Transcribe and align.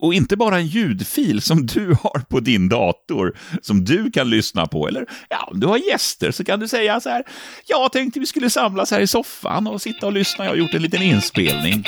Och, 0.00 0.14
inte 0.14 0.36
bara 0.36 0.56
en 0.56 0.66
ljudfil 0.66 1.42
som 1.42 1.66
du 1.66 1.86
har 2.02 2.20
på 2.28 2.40
din 2.40 2.68
dator, 2.68 3.36
som 3.62 3.84
du 3.84 4.10
kan 4.10 4.30
lyssna 4.30 4.66
på. 4.66 4.88
Eller 4.88 5.06
ja, 5.28 5.48
om 5.52 5.60
du 5.60 5.66
har 5.66 5.76
gäster 5.76 6.30
så 6.30 6.44
kan 6.44 6.60
du 6.60 6.68
säga 6.68 7.00
så 7.00 7.08
här, 7.08 7.24
jag 7.66 7.92
tänkte 7.92 8.20
vi 8.20 8.26
skulle 8.26 8.50
samlas 8.50 8.90
här 8.90 9.00
i 9.00 9.06
soffan 9.06 9.66
och 9.66 9.82
sitta 9.82 10.06
och 10.06 10.12
lyssna. 10.12 10.44
Jag 10.44 10.52
har 10.52 10.56
gjort 10.56 10.74
en 10.74 10.82
liten 10.82 11.02
inspelning. 11.02 11.84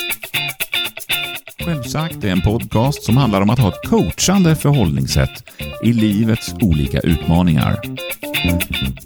Självsagt 1.65 2.25
är 2.25 2.29
en 2.29 2.41
podcast 2.41 3.03
som 3.03 3.17
handlar 3.17 3.41
om 3.41 3.51
att 3.51 3.59
ha 3.59 3.69
ett 3.69 3.89
coachande 3.89 4.57
förhållningssätt 4.57 5.45
i 5.83 5.93
livets 5.93 6.55
olika 6.61 7.01
utmaningar. 7.01 7.81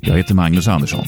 Jag 0.00 0.16
heter 0.16 0.34
Magnus 0.34 0.68
Andersson. 0.68 1.04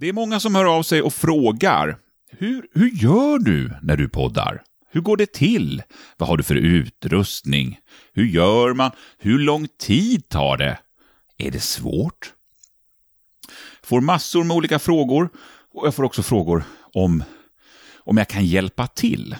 Det 0.00 0.08
är 0.08 0.12
många 0.12 0.40
som 0.40 0.54
hör 0.54 0.76
av 0.76 0.82
sig 0.82 1.02
och 1.02 1.14
frågar 1.14 1.96
hur, 2.30 2.68
hur 2.72 2.90
gör 2.90 3.38
du 3.38 3.70
när 3.82 3.96
du 3.96 4.08
poddar? 4.08 4.62
Hur 4.90 5.00
går 5.00 5.16
det 5.16 5.32
till? 5.32 5.82
Vad 6.16 6.28
har 6.28 6.36
du 6.36 6.42
för 6.42 6.54
utrustning? 6.54 7.78
Hur 8.12 8.26
gör 8.26 8.74
man? 8.74 8.90
Hur 9.18 9.38
lång 9.38 9.68
tid 9.78 10.28
tar 10.28 10.56
det? 10.56 10.78
Är 11.38 11.50
det 11.50 11.60
svårt? 11.60 12.32
Får 13.82 14.00
massor 14.00 14.44
med 14.44 14.56
olika 14.56 14.78
frågor 14.78 15.28
och 15.72 15.86
jag 15.86 15.94
får 15.94 16.02
också 16.02 16.22
frågor 16.22 16.62
om, 16.94 17.24
om 17.98 18.16
jag 18.16 18.28
kan 18.28 18.46
hjälpa 18.46 18.86
till. 18.86 19.36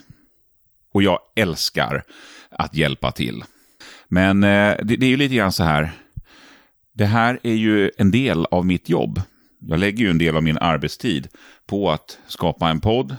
Och 0.93 1.03
jag 1.03 1.19
älskar 1.37 2.05
att 2.51 2.75
hjälpa 2.75 3.13
till. 3.13 3.45
Men 4.09 4.45
eh, 4.45 4.77
det, 4.83 4.97
det 4.97 5.07
är 5.07 5.11
ju 5.11 5.17
lite 5.17 5.35
grann 5.35 5.53
så 5.53 5.65
här. 5.65 5.93
Det 6.93 7.07
här 7.07 7.41
är 7.43 7.55
ju 7.55 7.91
en 7.99 8.11
del 8.11 8.47
av 8.51 8.67
mitt 8.67 8.89
jobb. 8.89 9.21
Jag 9.61 9.79
lägger 9.79 10.05
ju 10.05 10.11
en 10.11 10.19
del 10.19 10.37
av 10.37 10.43
min 10.43 10.59
arbetstid 10.59 11.29
på 11.67 11.91
att 11.91 12.19
skapa 12.27 12.69
en 12.69 12.81
podd. 12.81 13.17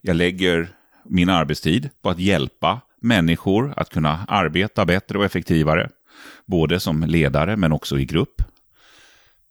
Jag 0.00 0.16
lägger 0.16 0.68
min 1.04 1.28
arbetstid 1.28 1.90
på 2.02 2.10
att 2.10 2.18
hjälpa 2.18 2.80
människor 3.00 3.74
att 3.76 3.90
kunna 3.90 4.24
arbeta 4.28 4.84
bättre 4.84 5.18
och 5.18 5.24
effektivare. 5.24 5.90
Både 6.46 6.80
som 6.80 7.02
ledare 7.02 7.56
men 7.56 7.72
också 7.72 7.98
i 7.98 8.04
grupp. 8.04 8.42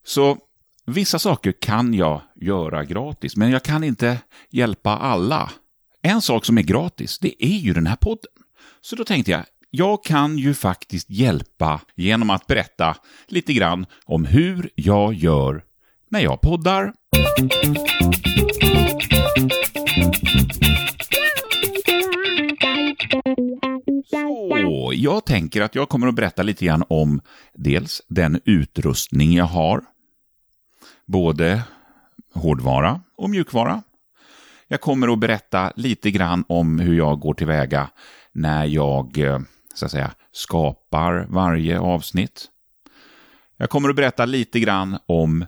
Så 0.04 0.38
vissa 0.86 1.18
saker 1.18 1.52
kan 1.52 1.94
jag 1.94 2.22
göra 2.36 2.84
gratis, 2.84 3.36
men 3.36 3.50
jag 3.50 3.62
kan 3.62 3.84
inte 3.84 4.18
hjälpa 4.50 4.90
alla. 4.90 5.50
En 6.02 6.22
sak 6.22 6.44
som 6.44 6.58
är 6.58 6.62
gratis, 6.62 7.18
det 7.18 7.44
är 7.44 7.58
ju 7.58 7.72
den 7.72 7.86
här 7.86 7.96
podden. 7.96 8.30
Så 8.80 8.96
då 8.96 9.04
tänkte 9.04 9.30
jag, 9.30 9.44
jag 9.70 10.04
kan 10.04 10.38
ju 10.38 10.54
faktiskt 10.54 11.10
hjälpa 11.10 11.80
genom 11.94 12.30
att 12.30 12.46
berätta 12.46 12.96
lite 13.28 13.52
grann 13.52 13.86
om 14.04 14.24
hur 14.24 14.70
jag 14.74 15.14
gör 15.14 15.64
när 16.14 16.20
jag 16.20 16.40
poddar. 16.40 16.92
Så, 24.10 24.92
jag 24.94 25.26
tänker 25.26 25.62
att 25.62 25.74
jag 25.74 25.88
kommer 25.88 26.06
att 26.06 26.14
berätta 26.14 26.42
lite 26.42 26.64
grann 26.64 26.84
om 26.88 27.20
dels 27.54 28.02
den 28.08 28.40
utrustning 28.44 29.32
jag 29.32 29.44
har, 29.44 29.84
både 31.06 31.62
hårdvara 32.34 33.00
och 33.16 33.30
mjukvara. 33.30 33.82
Jag 34.68 34.80
kommer 34.80 35.12
att 35.12 35.18
berätta 35.18 35.72
lite 35.76 36.10
grann 36.10 36.44
om 36.48 36.78
hur 36.78 36.96
jag 36.96 37.20
går 37.20 37.34
tillväga 37.34 37.90
när 38.32 38.64
jag 38.64 39.18
eh, 39.18 39.38
så 39.74 39.84
att 39.84 39.90
säga, 39.90 40.10
skapar 40.32 41.26
varje 41.28 41.78
avsnitt. 41.78 42.46
Jag 43.56 43.70
kommer 43.70 43.88
att 43.88 43.96
berätta 43.96 44.24
lite 44.24 44.60
grann 44.60 44.98
om 45.06 45.44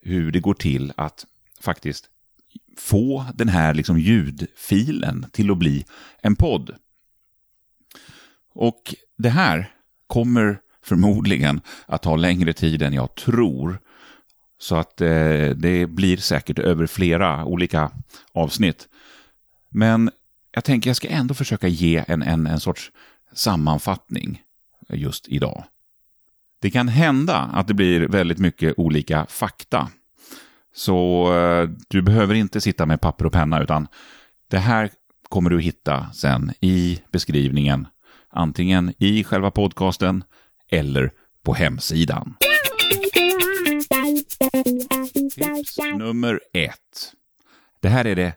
hur 0.00 0.32
det 0.32 0.40
går 0.40 0.54
till 0.54 0.92
att 0.96 1.26
faktiskt 1.60 2.10
få 2.76 3.26
den 3.34 3.48
här 3.48 3.74
liksom 3.74 3.98
ljudfilen 3.98 5.26
till 5.32 5.50
att 5.50 5.58
bli 5.58 5.84
en 6.22 6.36
podd. 6.36 6.76
Och 8.54 8.94
det 9.18 9.28
här 9.28 9.70
kommer 10.06 10.60
förmodligen 10.82 11.60
att 11.86 12.02
ta 12.02 12.16
längre 12.16 12.52
tid 12.52 12.82
än 12.82 12.92
jag 12.92 13.14
tror. 13.14 13.80
Så 14.58 14.76
att 14.76 15.00
eh, 15.00 15.48
det 15.48 15.86
blir 15.88 16.16
säkert 16.16 16.58
över 16.58 16.86
flera 16.86 17.44
olika 17.44 17.90
avsnitt. 18.32 18.88
Men 19.68 20.10
jag 20.52 20.64
tänker 20.64 20.90
jag 20.90 20.96
ska 20.96 21.08
ändå 21.08 21.34
försöka 21.34 21.68
ge 21.68 22.04
en, 22.08 22.22
en, 22.22 22.46
en 22.46 22.60
sorts 22.60 22.92
sammanfattning 23.32 24.42
just 24.88 25.28
idag. 25.28 25.64
Det 26.60 26.70
kan 26.70 26.88
hända 26.88 27.36
att 27.36 27.68
det 27.68 27.74
blir 27.74 28.00
väldigt 28.00 28.38
mycket 28.38 28.74
olika 28.76 29.26
fakta. 29.28 29.88
Så 30.74 31.32
eh, 31.36 31.68
du 31.88 32.02
behöver 32.02 32.34
inte 32.34 32.60
sitta 32.60 32.86
med 32.86 33.00
papper 33.00 33.26
och 33.26 33.32
penna, 33.32 33.62
utan 33.62 33.88
det 34.50 34.58
här 34.58 34.90
kommer 35.28 35.50
du 35.50 35.60
hitta 35.60 36.10
sen 36.12 36.52
i 36.60 37.00
beskrivningen. 37.12 37.86
Antingen 38.30 38.94
i 38.98 39.24
själva 39.24 39.50
podcasten 39.50 40.24
eller 40.70 41.12
på 41.42 41.54
hemsidan. 41.54 42.34
Tips 45.34 45.78
nummer 45.96 46.40
ett. 46.52 47.12
Det 47.80 47.88
här 47.88 48.04
är 48.04 48.16
det 48.16 48.32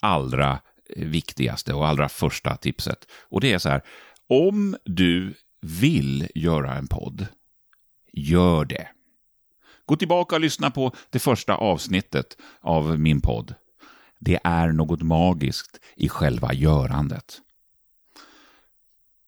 allra 0.00 0.58
viktigaste 0.96 1.74
och 1.74 1.88
allra 1.88 2.08
första 2.08 2.56
tipset. 2.56 2.98
Och 3.28 3.40
det 3.40 3.52
är 3.52 3.58
så 3.58 3.68
här, 3.68 3.82
om 4.28 4.76
du 4.84 5.34
vill 5.60 6.28
göra 6.34 6.74
en 6.74 6.86
podd, 6.86 7.26
gör 8.16 8.64
det. 8.64 8.88
Gå 9.86 9.96
tillbaka 9.96 10.34
och 10.34 10.40
lyssna 10.40 10.70
på 10.70 10.92
det 11.10 11.18
första 11.18 11.54
avsnittet 11.54 12.36
av 12.60 13.00
min 13.00 13.20
podd. 13.20 13.54
Det 14.18 14.38
är 14.44 14.68
något 14.68 15.02
magiskt 15.02 15.80
i 15.96 16.08
själva 16.08 16.52
görandet. 16.52 17.40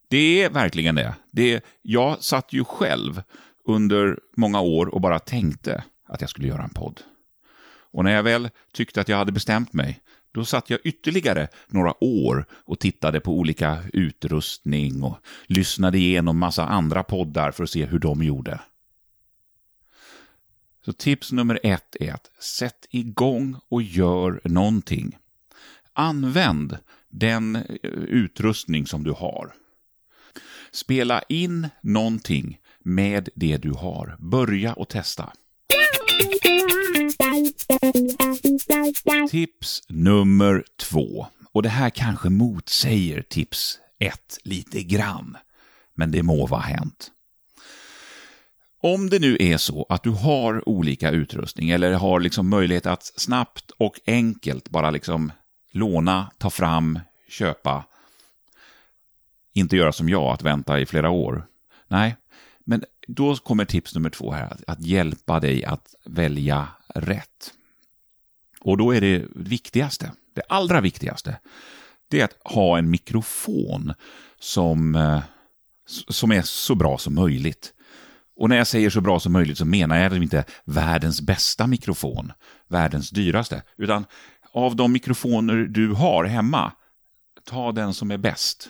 Det 0.09 0.43
är 0.43 0.50
verkligen 0.50 0.94
det. 0.94 1.15
det 1.31 1.65
jag 1.82 2.22
satt 2.22 2.53
ju 2.53 2.65
själv 2.65 3.22
under 3.65 4.19
många 4.37 4.60
år 4.60 4.87
och 4.94 5.00
bara 5.00 5.19
tänkte 5.19 5.84
att 6.09 6.21
jag 6.21 6.31
skulle 6.31 6.48
göra 6.48 6.62
en 6.62 6.71
podd. 6.71 7.00
Och 7.93 8.04
när 8.04 8.12
jag 8.12 8.22
väl 8.22 8.50
tyckte 8.72 9.00
att 9.00 9.09
jag 9.09 9.16
hade 9.16 9.32
bestämt 9.32 9.72
mig, 9.72 10.00
då 10.32 10.44
satt 10.44 10.71
jag 10.71 10.81
ytterligare 10.84 11.48
några 11.66 12.04
år 12.04 12.47
och 12.53 12.78
tittade 12.78 13.21
på 13.21 13.32
olika 13.32 13.78
utrustning 13.93 15.03
och 15.03 15.19
lyssnade 15.47 15.98
igenom 15.98 16.38
massa 16.38 16.66
andra 16.66 17.03
poddar 17.03 17.50
för 17.50 17.65
att 17.65 17.71
se 17.71 17.87
hur 17.87 17.98
de 17.98 18.22
gjorde. 18.22 18.60
Så 20.88 20.93
tips 20.93 21.32
nummer 21.32 21.60
ett 21.62 21.97
är 22.00 22.12
att 22.12 22.31
sätt 22.41 22.87
igång 22.91 23.56
och 23.69 23.82
gör 23.82 24.41
någonting. 24.44 25.19
Använd 25.93 26.78
den 27.09 27.56
eh, 27.56 27.65
utrustning 27.93 28.87
som 28.87 29.04
du 29.04 29.12
har. 29.12 29.54
Spela 30.72 31.22
in 31.22 31.69
någonting 31.82 32.59
med 32.78 33.28
det 33.34 33.56
du 33.56 33.71
har. 33.71 34.16
Börja 34.19 34.72
och 34.72 34.88
testa. 34.88 35.32
Tips 39.31 39.82
nummer 39.88 40.65
två. 40.77 41.27
Och 41.53 41.62
det 41.62 41.69
här 41.69 41.91
kanske 41.91 42.28
motsäger 42.28 43.22
tips 43.22 43.78
ett 43.98 44.38
lite 44.44 44.82
grann. 44.82 45.37
Men 45.94 46.10
det 46.10 46.22
må 46.22 46.47
vara 46.47 46.60
hänt. 46.60 47.10
Om 48.81 49.11
det 49.11 49.19
nu 49.19 49.37
är 49.41 49.56
så 49.56 49.87
att 49.89 50.03
du 50.03 50.11
har 50.11 50.69
olika 50.69 51.11
utrustning 51.11 51.71
eller 51.71 51.93
har 51.93 52.21
liksom 52.21 52.49
möjlighet 52.49 52.87
att 52.87 53.12
snabbt 53.16 53.71
och 53.71 54.00
enkelt 54.06 54.71
bara 54.71 54.91
liksom 54.91 55.33
låna, 55.71 56.31
ta 56.39 56.50
fram, 56.50 56.99
köpa. 57.28 57.84
Inte 59.53 59.77
göra 59.77 59.93
som 59.93 60.09
jag, 60.09 60.22
att 60.22 60.43
vänta 60.43 60.81
i 60.81 60.87
flera 60.87 61.11
år. 61.11 61.47
Nej, 61.89 62.16
men 62.65 62.84
då 63.06 63.37
kommer 63.37 63.65
tips 63.65 63.94
nummer 63.94 64.11
två 64.11 64.33
här, 64.33 64.56
att 64.66 64.81
hjälpa 64.81 65.41
dig 65.41 65.65
att 65.65 65.95
välja 66.05 66.69
rätt. 66.95 67.55
Och 68.60 68.77
då 68.77 68.95
är 68.95 69.00
det 69.00 69.25
viktigaste, 69.34 70.12
det 70.34 70.43
allra 70.49 70.81
viktigaste, 70.81 71.39
det 72.09 72.21
är 72.21 72.25
att 72.25 72.36
ha 72.45 72.78
en 72.78 72.91
mikrofon 72.91 73.92
som, 74.39 74.95
eh, 74.95 75.22
som 76.09 76.33
är 76.33 76.42
så 76.42 76.75
bra 76.75 76.98
som 76.98 77.15
möjligt. 77.15 77.72
Och 78.39 78.49
när 78.49 78.57
jag 78.57 78.67
säger 78.67 78.91
så 78.91 79.01
bra 79.01 79.21
som 79.21 79.33
möjligt 79.33 79.59
så 79.59 79.65
menar 79.65 79.97
jag 79.97 80.05
liksom 80.05 80.23
inte 80.23 80.45
världens 80.65 81.21
bästa 81.21 81.67
mikrofon, 81.67 82.33
världens 82.69 83.11
dyraste, 83.11 83.63
utan 83.77 84.05
av 84.53 84.77
de 84.77 84.93
mikrofoner 84.93 85.57
du 85.57 85.93
har 85.93 86.25
hemma, 86.25 86.73
ta 87.45 87.73
den 87.73 87.95
som 87.95 88.11
är 88.11 88.17
bäst. 88.17 88.69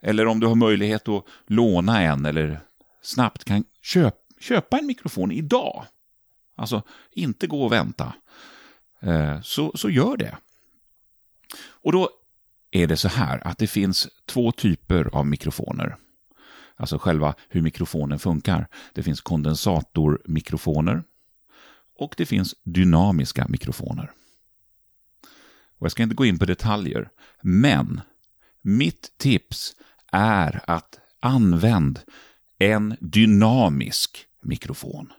Eller 0.00 0.26
om 0.26 0.40
du 0.40 0.46
har 0.46 0.54
möjlighet 0.54 1.08
att 1.08 1.24
låna 1.46 2.02
en 2.02 2.26
eller 2.26 2.60
snabbt 3.02 3.44
kan 3.44 3.64
köp, 3.82 4.14
köpa 4.40 4.78
en 4.78 4.86
mikrofon 4.86 5.32
idag. 5.32 5.84
Alltså, 6.56 6.82
inte 7.10 7.46
gå 7.46 7.64
och 7.64 7.72
vänta. 7.72 8.14
Eh, 9.00 9.40
så, 9.40 9.72
så 9.76 9.90
gör 9.90 10.16
det. 10.16 10.36
Och 11.66 11.92
då 11.92 12.10
är 12.70 12.86
det 12.86 12.96
så 12.96 13.08
här 13.08 13.46
att 13.46 13.58
det 13.58 13.66
finns 13.66 14.08
två 14.26 14.52
typer 14.52 15.10
av 15.12 15.26
mikrofoner. 15.26 15.96
Alltså 16.78 16.98
själva 16.98 17.34
hur 17.48 17.62
mikrofonen 17.62 18.18
funkar. 18.18 18.68
Det 18.94 19.02
finns 19.02 19.20
kondensatormikrofoner 19.20 21.02
och 21.98 22.14
det 22.16 22.26
finns 22.26 22.54
dynamiska 22.64 23.46
mikrofoner. 23.48 24.10
Och 25.78 25.84
jag 25.84 25.92
ska 25.92 26.02
inte 26.02 26.14
gå 26.14 26.26
in 26.26 26.38
på 26.38 26.44
detaljer, 26.44 27.10
men 27.42 28.00
mitt 28.62 29.18
tips 29.18 29.76
är 30.12 30.60
att 30.66 31.00
använd 31.20 32.00
en 32.58 32.96
dynamisk 33.00 34.26
mikrofon. 34.42 35.12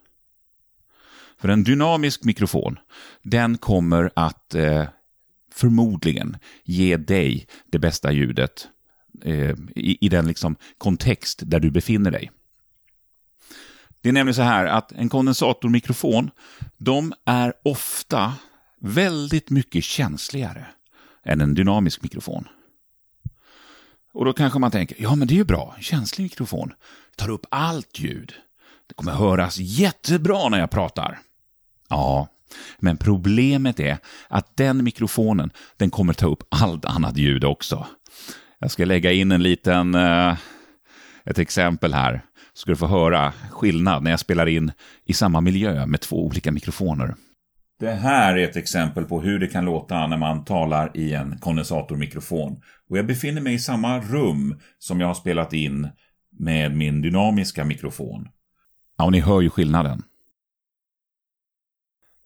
För 1.38 1.50
en 1.50 1.64
dynamisk 1.64 2.24
mikrofon, 2.24 2.80
den 3.24 3.58
kommer 3.58 4.12
att 4.16 4.56
eh, 4.56 4.88
förmodligen 5.52 6.38
ge 6.64 6.98
dig 6.98 7.48
det 7.66 7.80
bästa 7.80 8.12
ljudet 8.12 8.68
eh, 9.22 9.56
i, 9.76 10.06
i, 10.06 10.10
den 10.10 10.28
liksom 10.28 10.56
kontext 10.78 11.42
där 11.46 11.60
du 11.60 11.72
befinner 11.72 12.12
dig. 12.12 12.32
Det 14.02 14.10
är 14.10 14.14
nämligen 14.14 14.36
så 14.36 14.42
här 14.42 14.66
att 14.66 14.92
en 14.92 15.10
kondensatormikrofon, 15.10 16.32
de 16.78 17.14
är 17.26 17.54
ofta 17.64 18.34
väldigt 18.82 19.50
mycket 19.50 19.84
känsligare 19.84 20.66
än 21.26 21.42
en 21.42 21.54
dynamisk 21.54 22.04
mikrofon. 22.04 22.48
Och 24.14 24.26
då 24.26 24.34
kanske 24.34 24.60
man 24.60 24.72
tänker, 24.72 24.98
ja 25.00 25.16
men 25.16 25.28
det 25.28 25.34
är 25.34 25.38
ju 25.38 25.44
bra, 25.44 25.74
en 25.78 25.84
känslig 25.84 26.24
mikrofon 26.24 26.74
tar 27.16 27.30
upp 27.30 27.46
allt 27.52 28.00
ljud. 28.00 28.34
Det 28.88 28.94
kommer 28.94 29.12
höras 29.12 29.58
jättebra 29.58 30.50
när 30.50 30.60
jag 30.60 30.72
pratar. 30.72 31.20
Ja, 31.90 32.28
men 32.80 32.98
problemet 32.98 33.80
är 33.80 33.98
att 34.28 34.58
den 34.58 34.84
mikrofonen, 34.84 35.52
den 35.78 35.90
kommer 35.90 36.14
ta 36.14 36.28
upp 36.28 36.44
allt 36.50 36.86
annat 36.86 37.18
ljud 37.18 37.44
också. 37.44 37.88
Jag 38.60 38.72
ska 38.72 38.86
lägga 38.86 39.12
in 39.12 39.32
en 39.32 39.44
liten, 39.44 39.96
uh, 39.96 40.38
ett 41.26 41.40
exempel 41.40 41.94
här. 41.94 42.22
Så 42.54 42.62
ska 42.62 42.72
du 42.72 42.76
få 42.76 42.88
höra 42.88 43.34
skillnad 43.52 44.04
när 44.04 44.12
jag 44.12 44.20
spelar 44.20 44.48
in 44.48 44.72
i 45.06 45.14
samma 45.14 45.42
miljö 45.42 45.86
med 45.86 46.02
två 46.02 46.26
olika 46.26 46.52
mikrofoner. 46.52 47.16
Det 47.80 47.92
här 47.92 48.38
är 48.38 48.44
ett 48.44 48.56
exempel 48.56 49.06
på 49.06 49.22
hur 49.22 49.40
det 49.40 49.48
kan 49.48 49.66
låta 49.66 50.08
när 50.08 50.18
man 50.18 50.46
talar 50.46 50.98
i 50.98 51.14
en 51.14 51.38
kondensatormikrofon. 51.38 52.62
Och 52.90 52.98
jag 52.98 53.08
befinner 53.08 53.42
mig 53.42 53.54
i 53.54 53.60
samma 53.60 54.00
rum 54.00 54.60
som 54.80 55.00
jag 55.00 55.08
har 55.08 55.14
spelat 55.14 55.54
in 55.54 55.88
med 56.40 56.76
min 56.76 57.02
dynamiska 57.02 57.66
mikrofon. 57.66 58.28
Ja, 58.98 59.06
och 59.06 59.12
ni 59.12 59.20
hör 59.20 59.42
ju 59.42 59.50
skillnaden. 59.50 60.04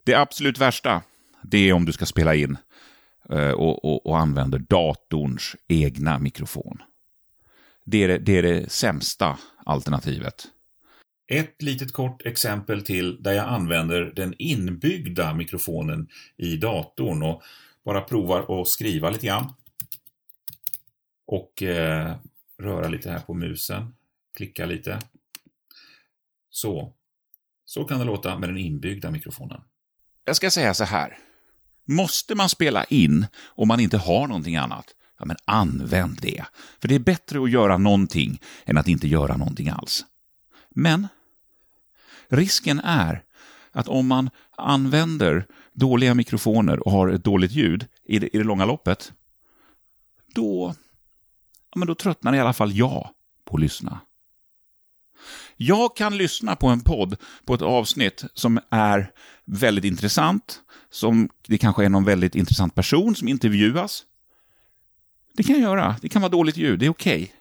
Det 0.05 0.15
absolut 0.15 0.59
värsta, 0.59 1.01
det 1.43 1.69
är 1.69 1.73
om 1.73 1.85
du 1.85 1.91
ska 1.91 2.05
spela 2.05 2.35
in 2.35 2.51
eh, 2.51 2.57
och, 3.29 3.85
och, 3.85 4.05
och 4.05 4.19
använder 4.19 4.59
datorns 4.59 5.55
egna 5.67 6.19
mikrofon. 6.19 6.77
Det 7.85 8.03
är 8.03 8.07
det, 8.07 8.17
det 8.17 8.37
är 8.37 8.43
det 8.43 8.71
sämsta 8.71 9.39
alternativet. 9.65 10.47
Ett 11.27 11.61
litet 11.61 11.93
kort 11.93 12.25
exempel 12.25 12.85
till 12.85 13.23
där 13.23 13.33
jag 13.33 13.47
använder 13.47 14.13
den 14.15 14.33
inbyggda 14.37 15.33
mikrofonen 15.33 16.07
i 16.37 16.57
datorn 16.57 17.23
och 17.23 17.43
bara 17.85 18.01
provar 18.01 18.61
att 18.61 18.67
skriva 18.67 19.09
lite 19.09 19.27
grann. 19.27 19.53
Och 21.25 21.63
eh, 21.63 22.15
röra 22.57 22.87
lite 22.87 23.11
här 23.11 23.19
på 23.19 23.33
musen. 23.33 23.95
Klicka 24.37 24.65
lite. 24.65 24.99
Så. 26.49 26.93
Så 27.65 27.83
kan 27.83 27.99
det 27.99 28.05
låta 28.05 28.39
med 28.39 28.49
den 28.49 28.57
inbyggda 28.57 29.11
mikrofonen. 29.11 29.61
Jag 30.25 30.35
ska 30.35 30.51
säga 30.51 30.73
så 30.73 30.83
här. 30.83 31.17
Måste 31.85 32.35
man 32.35 32.49
spela 32.49 32.83
in 32.83 33.27
om 33.45 33.67
man 33.67 33.79
inte 33.79 33.97
har 33.97 34.27
någonting 34.27 34.55
annat, 34.55 34.85
ja 35.19 35.25
men 35.25 35.37
använd 35.45 36.21
det. 36.21 36.45
För 36.79 36.87
det 36.87 36.95
är 36.95 36.99
bättre 36.99 37.43
att 37.43 37.51
göra 37.51 37.77
någonting 37.77 38.41
än 38.65 38.77
att 38.77 38.87
inte 38.87 39.07
göra 39.07 39.37
någonting 39.37 39.69
alls. 39.69 40.05
Men 40.69 41.07
risken 42.27 42.79
är 42.79 43.23
att 43.71 43.87
om 43.87 44.07
man 44.07 44.29
använder 44.57 45.47
dåliga 45.73 46.13
mikrofoner 46.13 46.87
och 46.87 46.91
har 46.91 47.07
ett 47.07 47.23
dåligt 47.23 47.51
ljud 47.51 47.87
i 48.05 48.19
det, 48.19 48.35
i 48.35 48.37
det 48.37 48.43
långa 48.43 48.65
loppet, 48.65 49.13
då, 50.35 50.75
ja, 51.73 51.79
men 51.79 51.87
då 51.87 51.95
tröttnar 51.95 52.35
i 52.35 52.39
alla 52.39 52.53
fall 52.53 52.71
jag 52.73 53.09
på 53.45 53.55
att 53.55 53.61
lyssna. 53.61 53.99
Jag 55.57 55.95
kan 55.95 56.17
lyssna 56.17 56.55
på 56.55 56.67
en 56.67 56.81
podd, 56.81 57.15
på 57.45 57.53
ett 57.53 57.61
avsnitt 57.61 58.23
som 58.33 58.59
är 58.69 59.11
väldigt 59.45 59.85
intressant, 59.85 60.61
som 60.89 61.29
det 61.47 61.57
kanske 61.57 61.85
är 61.85 61.89
någon 61.89 62.05
väldigt 62.05 62.35
intressant 62.35 62.75
person 62.75 63.15
som 63.15 63.27
intervjuas. 63.27 64.05
Det 65.33 65.43
kan 65.43 65.55
jag 65.55 65.61
göra. 65.61 65.95
Det 66.01 66.09
kan 66.09 66.21
vara 66.21 66.31
dåligt 66.31 66.57
ljud, 66.57 66.79
det 66.79 66.85
är 66.85 66.89
okej. 66.89 67.23
Okay. 67.23 67.35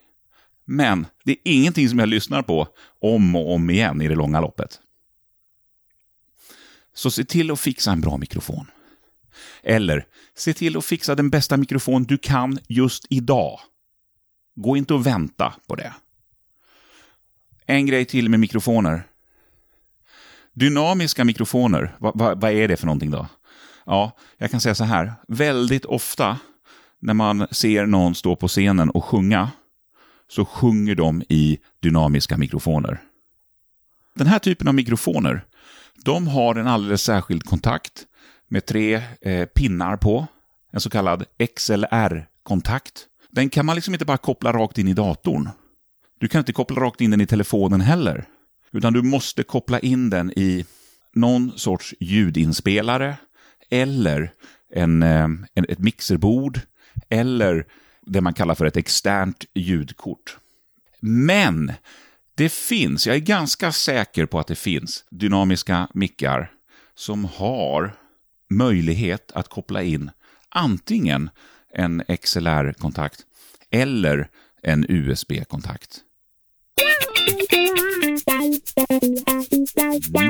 Men 0.65 1.07
det 1.23 1.31
är 1.31 1.37
ingenting 1.43 1.89
som 1.89 1.99
jag 1.99 2.09
lyssnar 2.09 2.41
på 2.41 2.67
om 3.01 3.35
och 3.35 3.53
om 3.53 3.69
igen 3.69 4.01
i 4.01 4.07
det 4.07 4.15
långa 4.15 4.41
loppet. 4.41 4.79
Så 6.93 7.11
se 7.11 7.23
till 7.23 7.51
att 7.51 7.59
fixa 7.59 7.91
en 7.91 8.01
bra 8.01 8.17
mikrofon. 8.17 8.67
Eller, 9.63 10.05
se 10.35 10.53
till 10.53 10.77
att 10.77 10.85
fixa 10.85 11.15
den 11.15 11.29
bästa 11.29 11.57
mikrofon 11.57 12.03
du 12.03 12.17
kan 12.17 12.59
just 12.67 13.05
idag. 13.09 13.59
Gå 14.55 14.77
inte 14.77 14.93
och 14.93 15.05
vänta 15.05 15.53
på 15.67 15.75
det. 15.75 15.93
En 17.65 17.85
grej 17.85 18.05
till 18.05 18.29
med 18.29 18.39
mikrofoner. 18.39 19.03
Dynamiska 20.53 21.23
mikrofoner, 21.23 21.95
vad, 21.99 22.17
va, 22.19 22.35
va 22.35 22.51
är 22.51 22.67
det 22.67 22.77
för 22.77 22.85
någonting 22.85 23.11
då? 23.11 23.27
Ja, 23.85 24.17
jag 24.37 24.51
kan 24.51 24.61
säga 24.61 24.75
så 24.75 24.83
här. 24.83 25.13
Väldigt 25.27 25.85
ofta 25.85 26.37
när 26.99 27.13
man 27.13 27.47
ser 27.51 27.85
någon 27.85 28.15
stå 28.15 28.35
på 28.35 28.47
scenen 28.47 28.89
och 28.89 29.05
sjunga, 29.05 29.51
så 30.27 30.45
sjunger 30.45 30.95
de 30.95 31.23
i 31.29 31.59
dynamiska 31.81 32.37
mikrofoner. 32.37 33.01
Den 34.15 34.27
här 34.27 34.39
typen 34.39 34.67
av 34.67 34.73
mikrofoner, 34.73 35.45
de 36.05 36.27
har 36.27 36.55
en 36.55 36.67
alldeles 36.67 37.03
särskild 37.03 37.43
kontakt 37.43 38.05
med 38.47 38.65
tre 38.65 39.01
eh, 39.21 39.45
pinnar 39.45 39.97
på, 39.97 40.27
en 40.71 40.79
så 40.79 40.89
kallad 40.89 41.25
XLR-kontakt. 41.55 43.07
Den 43.31 43.49
kan 43.49 43.65
man 43.65 43.75
liksom 43.75 43.93
inte 43.93 44.05
bara 44.05 44.17
koppla 44.17 44.53
rakt 44.53 44.77
in 44.77 44.87
i 44.87 44.93
datorn. 44.93 45.49
Du 46.23 46.29
kan 46.29 46.39
inte 46.39 46.53
koppla 46.53 46.81
rakt 46.81 47.01
in 47.01 47.11
den 47.11 47.21
i 47.21 47.25
telefonen 47.25 47.81
heller. 47.81 48.25
Utan 48.71 48.93
du 48.93 49.01
måste 49.01 49.43
koppla 49.43 49.79
in 49.79 50.09
den 50.09 50.31
i 50.31 50.65
någon 51.13 51.51
sorts 51.57 51.93
ljudinspelare 51.99 53.17
eller 53.69 54.33
en, 54.73 55.03
eh, 55.03 55.23
en, 55.53 55.65
ett 55.69 55.79
mixerbord 55.79 56.59
eller 57.09 57.65
det 58.01 58.21
man 58.21 58.33
kallar 58.33 58.55
för 58.55 58.65
ett 58.65 58.77
externt 58.77 59.45
ljudkort. 59.53 60.37
Men 60.99 61.71
det 62.35 62.51
finns, 62.51 63.07
jag 63.07 63.15
är 63.15 63.19
ganska 63.19 63.71
säker 63.71 64.25
på 64.25 64.39
att 64.39 64.47
det 64.47 64.55
finns 64.55 65.05
dynamiska 65.09 65.87
mickar 65.93 66.51
som 66.95 67.25
har 67.25 67.95
möjlighet 68.49 69.31
att 69.31 69.47
koppla 69.47 69.83
in 69.83 70.11
antingen 70.49 71.29
en 71.73 72.03
XLR-kontakt 72.21 73.19
eller 73.69 74.29
en 74.61 74.85
USB-kontakt. 74.89 76.03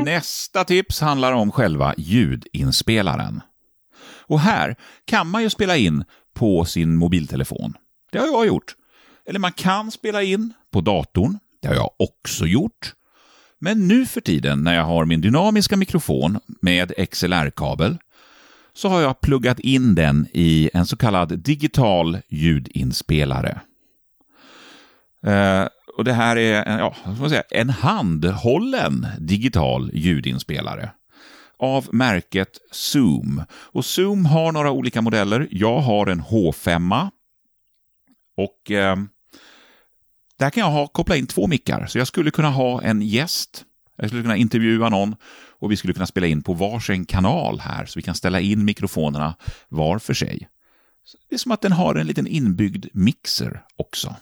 Nästa 0.05 0.63
tips 0.63 1.01
handlar 1.01 1.31
om 1.31 1.51
själva 1.51 1.93
ljudinspelaren. 1.97 3.41
Och 4.27 4.39
här 4.39 4.75
kan 5.05 5.27
man 5.27 5.43
ju 5.43 5.49
spela 5.49 5.77
in 5.77 6.03
på 6.33 6.65
sin 6.65 6.95
mobiltelefon. 6.95 7.73
Det 8.11 8.19
har 8.19 8.27
jag 8.27 8.47
gjort. 8.47 8.75
Eller 9.25 9.39
man 9.39 9.51
kan 9.51 9.91
spela 9.91 10.23
in 10.23 10.53
på 10.71 10.81
datorn. 10.81 11.39
Det 11.61 11.67
har 11.67 11.75
jag 11.75 11.91
också 11.99 12.45
gjort. 12.45 12.93
Men 13.59 13.87
nu 13.87 14.05
för 14.05 14.21
tiden 14.21 14.63
när 14.63 14.75
jag 14.75 14.83
har 14.83 15.05
min 15.05 15.21
dynamiska 15.21 15.77
mikrofon 15.77 16.39
med 16.61 17.09
XLR-kabel 17.11 17.97
så 18.73 18.89
har 18.89 19.01
jag 19.01 19.21
pluggat 19.21 19.59
in 19.59 19.95
den 19.95 20.27
i 20.33 20.69
en 20.73 20.85
så 20.85 20.97
kallad 20.97 21.39
digital 21.39 22.17
ljudinspelare. 22.29 23.61
Eh, 25.25 25.67
och 25.97 26.03
det 26.03 26.13
här 26.13 26.35
är 26.35 26.77
ja, 26.79 26.95
man 27.05 27.29
säga, 27.29 27.43
en 27.49 27.69
handhållen 27.69 29.07
digital 29.19 29.91
ljudinspelare 29.93 30.91
av 31.59 31.87
märket 31.91 32.57
Zoom. 32.71 33.43
Och 33.51 33.85
Zoom 33.85 34.25
har 34.25 34.51
några 34.51 34.71
olika 34.71 35.01
modeller. 35.01 35.47
Jag 35.51 35.79
har 35.79 36.07
en 36.07 36.21
H5 36.21 37.09
och 38.37 38.71
eh, 38.71 38.97
där 40.39 40.49
kan 40.49 40.61
jag 40.61 40.71
ha, 40.71 40.87
koppla 40.87 41.15
in 41.15 41.27
två 41.27 41.47
mickar. 41.47 41.85
Så 41.85 41.97
jag 41.97 42.07
skulle 42.07 42.31
kunna 42.31 42.49
ha 42.49 42.81
en 42.81 43.01
gäst, 43.01 43.65
jag 43.95 44.09
skulle 44.09 44.21
kunna 44.21 44.37
intervjua 44.37 44.89
någon 44.89 45.15
och 45.59 45.71
vi 45.71 45.77
skulle 45.77 45.93
kunna 45.93 46.07
spela 46.07 46.27
in 46.27 46.43
på 46.43 46.53
varsin 46.53 47.05
kanal 47.05 47.59
här 47.59 47.85
så 47.85 47.99
vi 47.99 48.03
kan 48.03 48.15
ställa 48.15 48.39
in 48.39 48.65
mikrofonerna 48.65 49.35
var 49.69 49.99
för 49.99 50.13
sig. 50.13 50.49
Det 51.29 51.35
är 51.35 51.39
som 51.39 51.51
att 51.51 51.61
den 51.61 51.71
har 51.71 51.95
en 51.95 52.07
liten 52.07 52.27
inbyggd 52.27 52.85
mixer 52.93 53.63
också. 53.75 54.15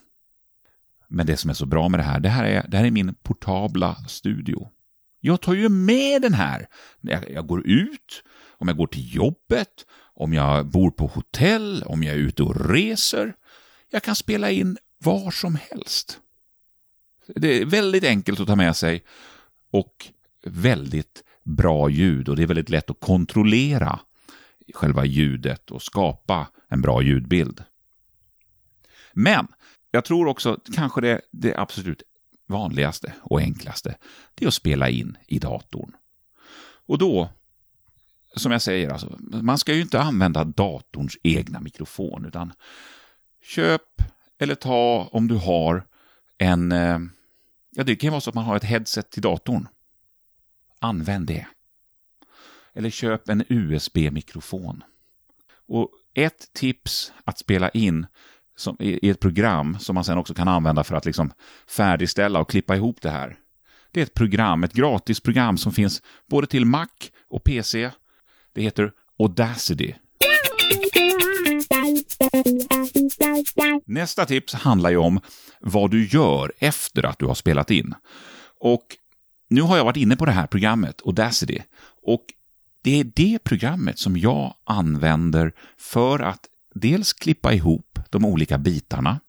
Men 1.12 1.26
det 1.26 1.38
som 1.38 1.50
är 1.50 1.54
så 1.54 1.66
bra 1.66 1.90
med 1.90 2.00
det 2.00 2.04
här, 2.04 2.20
det 2.20 2.30
här 2.30 2.46
är, 2.46 2.68
det 2.68 2.78
här 2.78 2.86
är 2.86 2.92
min 2.92 3.14
portabla 3.14 3.96
studio. 4.08 4.70
Jag 5.20 5.42
tar 5.42 5.54
ju 5.54 5.70
med 5.70 6.22
den 6.22 6.34
här 6.34 6.68
när 7.02 7.14
jag, 7.14 7.32
jag 7.32 7.48
går 7.48 7.68
ut, 7.68 8.24
om 8.58 8.68
jag 8.68 8.78
går 8.78 8.88
till 8.88 9.16
jobbet, 9.16 9.86
om 10.14 10.34
jag 10.34 10.68
bor 10.68 10.92
på 10.92 11.08
hotell, 11.08 11.84
om 11.86 12.04
jag 12.04 12.16
är 12.16 12.20
ute 12.20 12.44
och 12.44 12.70
reser. 12.70 13.34
Jag 13.90 14.04
kan 14.04 14.16
spela 14.16 14.52
in 14.52 14.78
var 14.98 15.32
som 15.32 15.56
helst. 15.56 16.20
Det 17.36 17.62
är 17.62 17.66
väldigt 17.66 18.04
enkelt 18.04 18.40
att 18.40 18.48
ta 18.48 18.56
med 18.56 18.76
sig 18.76 19.04
och 19.72 20.08
väldigt 20.46 21.24
bra 21.44 21.90
ljud 21.90 22.30
och 22.30 22.36
det 22.36 22.44
är 22.44 22.48
väldigt 22.48 22.70
lätt 22.70 22.90
att 22.90 23.00
kontrollera 23.00 24.00
själva 24.74 25.06
ljudet 25.06 25.72
och 25.72 25.82
skapa 25.82 26.48
en 26.70 26.82
bra 26.82 27.02
ljudbild. 27.02 27.64
Men 29.14 29.48
jag 29.92 30.06
tror 30.06 30.28
också 30.28 30.60
kanske 30.76 31.02
det, 31.02 31.22
det 31.32 31.56
absolut 31.56 32.04
vanligaste 32.48 33.14
och 33.22 33.42
enklaste, 33.42 33.98
det 34.36 34.46
är 34.46 34.48
att 34.48 34.54
spela 34.54 34.90
in 34.90 35.18
i 35.28 35.40
datorn. 35.40 35.92
Och 36.86 36.98
då, 36.98 37.30
som 38.36 38.52
jag 38.52 38.62
säger, 38.62 38.90
alltså, 38.90 39.18
man 39.20 39.58
ska 39.58 39.74
ju 39.74 39.82
inte 39.82 40.02
använda 40.02 40.44
datorns 40.44 41.18
egna 41.24 41.60
mikrofon, 41.60 42.26
utan 42.26 42.54
köp 43.42 43.82
eller 44.40 44.56
ta 44.56 45.10
om 45.12 45.28
du 45.28 45.36
har 45.36 45.88
en, 46.38 46.72
eh, 46.72 47.00
ja 47.72 47.84
det 47.84 47.96
kan 47.96 48.12
vara 48.12 48.22
så 48.22 48.30
att 48.30 48.36
man 48.36 48.46
har 48.46 48.56
ett 48.56 48.64
headset 48.64 49.12
till 49.12 49.22
datorn. 49.22 49.68
Använd 50.80 51.28
det. 51.28 51.48
Eller 52.74 52.90
köp 52.90 53.30
en 53.30 53.44
USB-mikrofon. 53.50 54.84
Och 55.68 55.90
ett 56.14 56.54
tips 56.54 57.14
att 57.24 57.38
spela 57.38 57.70
in 57.70 58.08
som, 58.62 58.76
i 58.80 59.10
ett 59.10 59.20
program 59.20 59.80
som 59.80 59.94
man 59.94 60.04
sen 60.04 60.18
också 60.18 60.34
kan 60.34 60.48
använda 60.48 60.84
för 60.84 60.96
att 60.96 61.06
liksom 61.06 61.32
färdigställa 61.68 62.40
och 62.40 62.50
klippa 62.50 62.76
ihop 62.76 63.02
det 63.02 63.10
här. 63.10 63.38
Det 63.92 64.00
är 64.00 64.04
ett 64.04 64.14
program, 64.14 64.64
ett 64.64 64.74
gratisprogram 64.74 65.58
som 65.58 65.72
finns 65.72 66.02
både 66.30 66.48
till 66.48 66.66
Mac 66.66 66.88
och 67.30 67.44
PC. 67.44 67.92
Det 68.54 68.62
heter 68.62 68.92
Audacity. 69.20 69.94
Nästa 73.86 74.26
tips 74.26 74.54
handlar 74.54 74.90
ju 74.90 74.98
om 74.98 75.20
vad 75.60 75.92
du 75.92 76.08
gör 76.08 76.52
efter 76.60 77.06
att 77.06 77.20
du 77.20 77.26
har 77.26 77.36
spelat 77.36 77.72
in. 77.72 77.94
Och 78.60 78.86
nu 79.50 79.62
har 79.62 79.78
jag 79.78 79.86
varit 79.86 79.98
inne 79.98 80.16
på 80.16 80.26
det 80.26 80.32
här 80.32 80.48
programmet, 80.48 81.02
Audacity, 81.06 81.62
och 82.04 82.26
det 82.84 83.00
är 83.00 83.04
det 83.04 83.40
programmet 83.44 84.00
som 84.00 84.18
jag 84.18 84.56
använder 84.64 85.54
för 85.78 86.20
att 86.20 86.46
dels 86.76 87.14
klippa 87.14 87.54
ihop 87.54 87.91
de 88.12 88.26
olika 88.26 88.58
bitarna, 88.58 89.20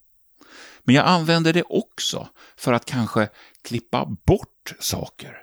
men 0.85 0.95
jag 0.95 1.07
använder 1.07 1.53
det 1.53 1.63
också 1.63 2.29
för 2.57 2.73
att 2.73 2.85
kanske 2.85 3.29
klippa 3.63 4.05
bort 4.27 4.75
saker. 4.79 5.39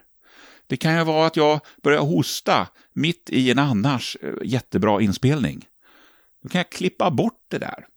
Det 0.68 0.78
kan 0.78 0.98
ju 0.98 1.04
vara 1.04 1.28
att 1.28 1.36
jag 1.36 1.60
börjar 1.84 2.02
hosta 2.02 2.68
mitt 2.94 3.30
i 3.30 3.52
en 3.52 3.60
annars 3.60 4.18
eh, 4.22 4.34
jättebra 4.44 5.02
inspelning. 5.02 5.66
Då 6.44 6.50
kan 6.50 6.60
jag 6.60 6.70
klippa 6.70 7.12
bort 7.12 7.46
det 7.48 7.58
där. 7.58 7.88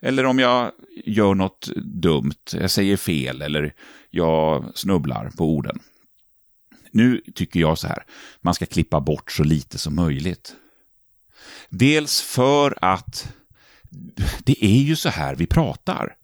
Eller 0.00 0.24
om 0.24 0.38
jag 0.38 0.72
gör 1.04 1.34
något 1.34 1.68
dumt, 1.76 2.52
jag 2.52 2.70
säger 2.70 2.96
fel 2.96 3.42
eller 3.42 3.74
jag 4.10 4.72
snubblar 4.74 5.30
på 5.30 5.44
orden. 5.44 5.78
Nu 6.90 7.20
tycker 7.34 7.60
jag 7.60 7.78
så 7.78 7.88
här, 7.88 8.04
man 8.40 8.54
ska 8.54 8.66
klippa 8.66 9.00
bort 9.00 9.32
så 9.32 9.44
lite 9.44 9.78
som 9.78 9.94
möjligt. 9.94 10.56
Dels 11.68 12.20
för 12.20 12.78
att 12.84 13.32
det 14.44 14.64
är 14.64 14.82
ju 14.82 14.96
så 14.96 15.08
här 15.08 15.34
vi 15.34 15.46
pratar. 15.46 16.16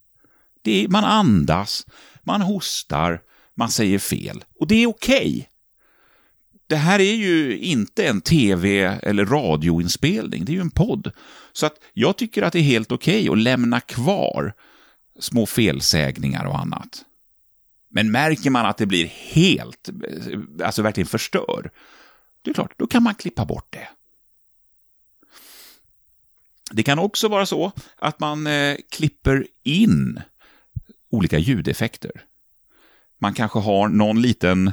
Är, 0.65 0.89
man 0.89 1.05
andas, 1.05 1.87
man 2.23 2.41
hostar, 2.41 3.21
man 3.55 3.71
säger 3.71 3.99
fel. 3.99 4.45
Och 4.61 4.67
det 4.67 4.75
är 4.75 4.87
okej. 4.87 5.17
Okay. 5.17 5.45
Det 6.67 6.77
här 6.77 7.01
är 7.01 7.15
ju 7.15 7.59
inte 7.59 8.07
en 8.07 8.21
tv 8.21 8.83
eller 9.03 9.27
radioinspelning, 9.27 10.45
det 10.45 10.53
är 10.53 10.55
ju 10.55 10.61
en 10.61 10.71
podd. 10.71 11.13
Så 11.53 11.67
att 11.67 11.75
jag 11.93 12.17
tycker 12.17 12.43
att 12.43 12.53
det 12.53 12.59
är 12.59 12.63
helt 12.63 12.93
okej 12.93 13.31
okay 13.31 13.33
att 13.33 13.45
lämna 13.45 13.81
kvar 13.81 14.55
små 15.19 15.47
felsägningar 15.47 16.45
och 16.45 16.59
annat. 16.59 17.05
Men 17.91 18.11
märker 18.11 18.51
man 18.51 18.67
att 18.67 18.77
det 18.77 18.87
blir 18.87 19.07
helt, 19.07 19.89
alltså 20.65 20.83
verkligen 20.83 21.07
förstör, 21.07 21.71
det 22.43 22.51
är 22.51 22.55
klart, 22.55 22.75
då 22.77 22.87
kan 22.87 23.03
man 23.03 23.15
klippa 23.15 23.45
bort 23.45 23.67
det. 23.71 23.89
Det 26.71 26.83
kan 26.83 26.99
också 26.99 27.29
vara 27.29 27.47
så 27.47 27.73
att 27.97 28.21
man 28.21 28.47
eh, 28.47 28.77
klipper 28.91 29.47
in 29.63 30.21
olika 31.11 31.39
ljudeffekter. 31.39 32.25
Man 33.19 33.35
kanske 33.35 33.59
har 33.59 33.89
någon 33.89 34.23
liten 34.23 34.73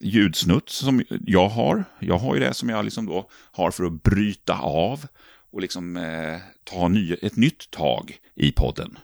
ljudsnutt 0.00 0.68
som 0.68 1.02
jag 1.26 1.48
har. 1.48 1.84
Jag 1.98 2.18
har 2.18 2.34
ju 2.34 2.40
det 2.40 2.54
som 2.54 2.68
jag 2.68 2.84
liksom 2.84 3.06
då 3.06 3.30
har 3.32 3.70
för 3.70 3.84
att 3.84 4.02
bryta 4.02 4.58
av 4.58 5.06
och 5.50 5.60
liksom 5.60 5.96
eh, 5.96 6.36
ta 6.64 6.88
ny, 6.88 7.12
ett 7.22 7.36
nytt 7.36 7.70
tag 7.70 8.18
i 8.34 8.52
podden. 8.52 8.98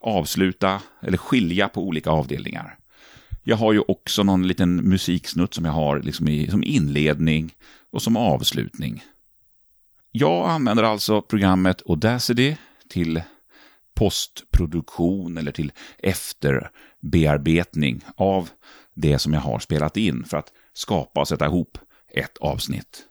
Avsluta 0.00 0.82
eller 1.02 1.18
skilja 1.18 1.68
på 1.68 1.82
olika 1.82 2.10
avdelningar. 2.10 2.78
Jag 3.44 3.56
har 3.56 3.72
ju 3.72 3.80
också 3.88 4.22
någon 4.22 4.48
liten 4.48 4.76
musiksnutt 4.76 5.54
som 5.54 5.64
jag 5.64 5.72
har 5.72 6.00
liksom 6.00 6.28
i, 6.28 6.50
som 6.50 6.64
inledning 6.64 7.54
och 7.90 8.02
som 8.02 8.16
avslutning. 8.16 9.04
Jag 10.10 10.48
använder 10.48 10.82
alltså 10.82 11.22
programmet 11.22 11.82
Audacity 11.86 12.56
till 12.88 13.22
postproduktion 13.94 15.36
eller 15.36 15.52
till 15.52 15.72
efterbearbetning 15.98 18.04
av 18.16 18.48
det 18.94 19.18
som 19.18 19.32
jag 19.32 19.40
har 19.40 19.58
spelat 19.58 19.96
in 19.96 20.24
för 20.24 20.36
att 20.36 20.52
skapa 20.72 21.20
och 21.20 21.28
sätta 21.28 21.46
ihop 21.46 21.78
ett 22.14 22.38
avsnitt. 22.38 23.04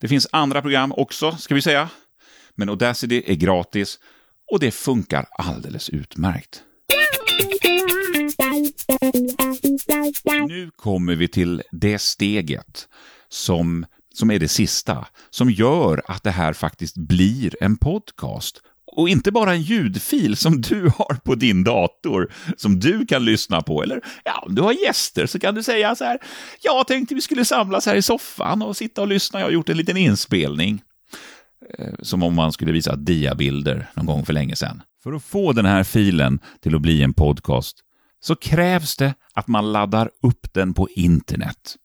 Det 0.00 0.08
finns 0.08 0.28
andra 0.32 0.62
program 0.62 0.92
också, 0.92 1.36
ska 1.36 1.54
vi 1.54 1.62
säga. 1.62 1.88
Men 2.54 2.68
Audacity 2.68 3.22
är 3.26 3.34
gratis 3.34 3.98
och 4.52 4.60
det 4.60 4.70
funkar 4.70 5.26
alldeles 5.30 5.90
utmärkt. 5.90 6.62
Nu 10.48 10.70
kommer 10.76 11.14
vi 11.14 11.28
till 11.28 11.62
det 11.70 11.98
steget 11.98 12.88
som 13.28 13.86
som 14.14 14.30
är 14.30 14.38
det 14.38 14.48
sista, 14.48 15.06
som 15.30 15.50
gör 15.50 16.02
att 16.06 16.22
det 16.22 16.30
här 16.30 16.52
faktiskt 16.52 16.96
blir 16.96 17.62
en 17.62 17.76
podcast. 17.76 18.62
Och 18.96 19.08
inte 19.08 19.32
bara 19.32 19.52
en 19.52 19.62
ljudfil 19.62 20.36
som 20.36 20.60
du 20.60 20.82
har 20.82 21.14
på 21.24 21.34
din 21.34 21.64
dator, 21.64 22.32
som 22.56 22.80
du 22.80 23.06
kan 23.06 23.24
lyssna 23.24 23.62
på. 23.62 23.82
Eller 23.82 24.00
ja, 24.24 24.44
om 24.46 24.54
du 24.54 24.62
har 24.62 24.72
gäster 24.72 25.26
så 25.26 25.38
kan 25.38 25.54
du 25.54 25.62
säga 25.62 25.94
så 25.94 26.04
här, 26.04 26.18
jag 26.60 26.86
tänkte 26.86 27.14
vi 27.14 27.20
skulle 27.20 27.44
samlas 27.44 27.86
här 27.86 27.94
i 27.94 28.02
soffan 28.02 28.62
och 28.62 28.76
sitta 28.76 29.00
och 29.00 29.08
lyssna, 29.08 29.40
jag 29.40 29.46
har 29.46 29.52
gjort 29.52 29.68
en 29.68 29.76
liten 29.76 29.96
inspelning. 29.96 30.82
Eh, 31.78 31.94
som 32.02 32.22
om 32.22 32.34
man 32.34 32.52
skulle 32.52 32.72
visa 32.72 32.96
diabilder 32.96 33.90
någon 33.94 34.06
gång 34.06 34.24
för 34.24 34.32
länge 34.32 34.56
sedan. 34.56 34.82
För 35.02 35.12
att 35.12 35.22
få 35.22 35.52
den 35.52 35.66
här 35.66 35.84
filen 35.84 36.40
till 36.60 36.74
att 36.74 36.82
bli 36.82 37.02
en 37.02 37.14
podcast 37.14 37.76
så 38.20 38.36
krävs 38.36 38.96
det 38.96 39.14
att 39.34 39.48
man 39.48 39.72
laddar 39.72 40.10
upp 40.22 40.52
den 40.52 40.74
på 40.74 40.88
internet 40.88 41.76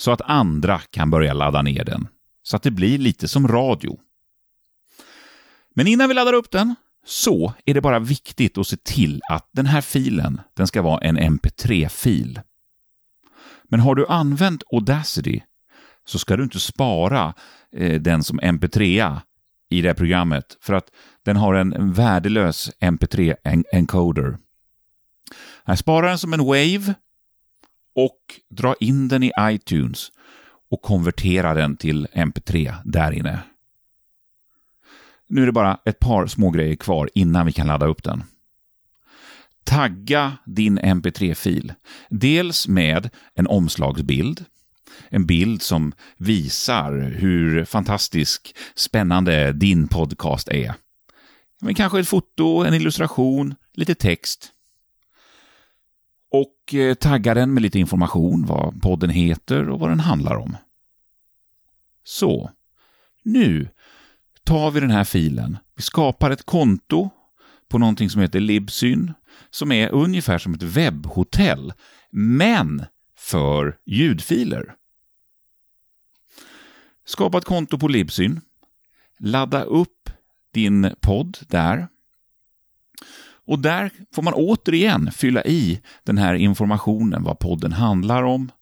så 0.00 0.10
att 0.10 0.20
andra 0.20 0.78
kan 0.78 1.10
börja 1.10 1.32
ladda 1.32 1.62
ner 1.62 1.84
den, 1.84 2.08
så 2.42 2.56
att 2.56 2.62
det 2.62 2.70
blir 2.70 2.98
lite 2.98 3.28
som 3.28 3.48
radio. 3.48 3.98
Men 5.74 5.86
innan 5.86 6.08
vi 6.08 6.14
laddar 6.14 6.32
upp 6.32 6.50
den 6.50 6.74
så 7.06 7.54
är 7.64 7.74
det 7.74 7.80
bara 7.80 7.98
viktigt 7.98 8.58
att 8.58 8.66
se 8.66 8.76
till 8.76 9.20
att 9.30 9.48
den 9.52 9.66
här 9.66 9.80
filen, 9.80 10.40
den 10.56 10.66
ska 10.66 10.82
vara 10.82 11.00
en 11.00 11.18
mp3-fil. 11.18 12.40
Men 13.64 13.80
har 13.80 13.94
du 13.94 14.06
använt 14.06 14.62
Audacity 14.72 15.40
så 16.04 16.18
ska 16.18 16.36
du 16.36 16.42
inte 16.42 16.60
spara 16.60 17.34
eh, 17.76 18.00
den 18.00 18.24
som 18.24 18.40
mp3 18.40 19.16
i 19.70 19.82
det 19.82 19.88
här 19.88 19.94
programmet 19.94 20.56
för 20.60 20.74
att 20.74 20.90
den 21.24 21.36
har 21.36 21.54
en 21.54 21.92
värdelös 21.92 22.70
mp3-encoder. 22.80 24.38
Spara 25.76 26.08
den 26.08 26.18
som 26.18 26.32
en 26.32 26.44
wave 26.44 26.94
och 27.94 28.40
dra 28.50 28.74
in 28.80 29.08
den 29.08 29.22
i 29.22 29.32
iTunes 29.40 30.12
och 30.70 30.82
konvertera 30.82 31.54
den 31.54 31.76
till 31.76 32.06
MP3 32.06 32.74
där 32.84 33.12
inne. 33.12 33.38
Nu 35.28 35.42
är 35.42 35.46
det 35.46 35.52
bara 35.52 35.80
ett 35.84 35.98
par 35.98 36.26
små 36.26 36.50
grejer 36.50 36.76
kvar 36.76 37.10
innan 37.14 37.46
vi 37.46 37.52
kan 37.52 37.66
ladda 37.66 37.86
upp 37.86 38.02
den. 38.02 38.22
Tagga 39.64 40.32
din 40.46 40.78
MP3-fil. 40.78 41.72
Dels 42.08 42.68
med 42.68 43.10
en 43.34 43.46
omslagsbild, 43.46 44.44
en 45.08 45.26
bild 45.26 45.62
som 45.62 45.92
visar 46.16 46.92
hur 46.92 47.64
fantastisk, 47.64 48.56
spännande 48.74 49.52
din 49.52 49.88
podcast 49.88 50.48
är. 50.48 50.74
Men 51.60 51.74
kanske 51.74 52.00
ett 52.00 52.08
foto, 52.08 52.64
en 52.64 52.74
illustration, 52.74 53.54
lite 53.74 53.94
text 53.94 54.52
och 56.30 56.74
eh, 56.74 56.94
tagga 56.94 57.34
den 57.34 57.54
med 57.54 57.62
lite 57.62 57.78
information, 57.78 58.46
vad 58.46 58.82
podden 58.82 59.10
heter 59.10 59.68
och 59.68 59.80
vad 59.80 59.90
den 59.90 60.00
handlar 60.00 60.36
om. 60.36 60.56
Så, 62.04 62.50
nu 63.22 63.68
tar 64.44 64.70
vi 64.70 64.80
den 64.80 64.90
här 64.90 65.04
filen. 65.04 65.58
Vi 65.76 65.82
skapar 65.82 66.30
ett 66.30 66.46
konto 66.46 67.10
på 67.68 67.78
någonting 67.78 68.10
som 68.10 68.20
heter 68.20 68.40
Libsyn, 68.40 69.12
som 69.50 69.72
är 69.72 69.88
ungefär 69.88 70.38
som 70.38 70.54
ett 70.54 70.62
webbhotell, 70.62 71.72
men 72.10 72.84
för 73.16 73.78
ljudfiler. 73.86 74.74
Skapa 77.04 77.38
ett 77.38 77.44
konto 77.44 77.78
på 77.78 77.88
Libsyn. 77.88 78.40
Ladda 79.18 79.62
upp 79.62 80.10
din 80.52 80.94
podd 81.00 81.38
där. 81.48 81.88
Och 83.50 83.58
där 83.58 83.90
får 84.14 84.22
man 84.22 84.34
återigen 84.34 85.12
fylla 85.12 85.44
i 85.44 85.80
den 86.02 86.18
här 86.18 86.34
informationen, 86.34 87.22
vad 87.22 87.38
podden 87.38 87.72
handlar 87.72 88.22
om, 88.22 88.52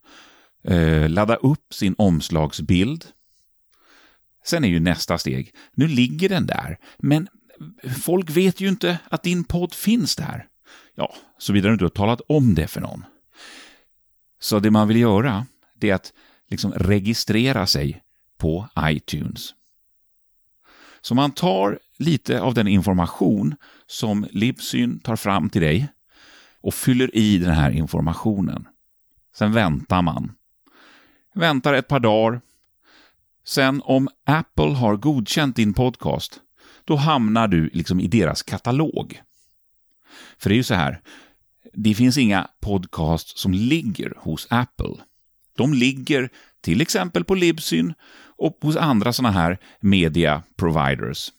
eh, 0.64 1.08
ladda 1.08 1.34
upp 1.34 1.74
sin 1.74 1.94
omslagsbild. 1.98 3.04
sen 4.44 4.64
är 4.64 4.68
ju 4.68 4.80
nästa 4.80 5.18
steg, 5.18 5.54
nu 5.72 5.88
ligger 5.88 6.28
den 6.28 6.46
där, 6.46 6.78
men 6.98 7.28
folk 8.02 8.30
vet 8.30 8.60
ju 8.60 8.68
inte 8.68 8.98
att 9.10 9.22
din 9.22 9.44
podd 9.44 9.74
finns 9.74 10.16
där. 10.16 10.46
Ja, 10.94 11.14
såvida 11.38 11.68
du 11.68 11.72
inte 11.72 11.84
har 11.84 11.90
talat 11.90 12.20
om 12.28 12.54
det 12.54 12.68
för 12.68 12.80
någon. 12.80 13.04
Så 14.40 14.58
det 14.58 14.70
man 14.70 14.88
vill 14.88 14.96
göra, 14.96 15.46
det 15.74 15.90
är 15.90 15.94
att 15.94 16.12
liksom 16.50 16.72
registrera 16.72 17.66
sig 17.66 18.02
på 18.38 18.68
iTunes. 18.80 19.54
Så 21.00 21.14
man 21.14 21.30
tar 21.30 21.78
lite 21.98 22.40
av 22.40 22.54
den 22.54 22.68
information 22.68 23.54
som 23.86 24.26
Libsyn 24.30 25.00
tar 25.00 25.16
fram 25.16 25.50
till 25.50 25.62
dig 25.62 25.88
och 26.60 26.74
fyller 26.74 27.16
i 27.16 27.38
den 27.38 27.54
här 27.54 27.70
informationen. 27.70 28.68
Sen 29.34 29.52
väntar 29.52 30.02
man. 30.02 30.32
Väntar 31.34 31.74
ett 31.74 31.88
par 31.88 32.00
dagar. 32.00 32.40
Sen 33.44 33.82
om 33.84 34.08
Apple 34.24 34.74
har 34.74 34.96
godkänt 34.96 35.56
din 35.56 35.74
podcast, 35.74 36.40
då 36.84 36.96
hamnar 36.96 37.48
du 37.48 37.70
liksom 37.72 38.00
i 38.00 38.08
deras 38.08 38.42
katalog. 38.42 39.20
För 40.38 40.48
det 40.48 40.54
är 40.54 40.56
ju 40.56 40.62
så 40.62 40.74
här, 40.74 41.00
det 41.72 41.94
finns 41.94 42.18
inga 42.18 42.48
podcasts 42.60 43.40
som 43.40 43.52
ligger 43.52 44.12
hos 44.16 44.46
Apple. 44.50 44.94
De 45.56 45.74
ligger 45.74 46.30
till 46.60 46.80
exempel 46.80 47.24
på 47.24 47.34
Libsyn 47.34 47.94
och 48.36 48.58
hos 48.62 48.76
andra 48.76 49.12
sådana 49.12 49.32
här 49.32 49.58
media 49.80 50.42
providers. 50.56 51.30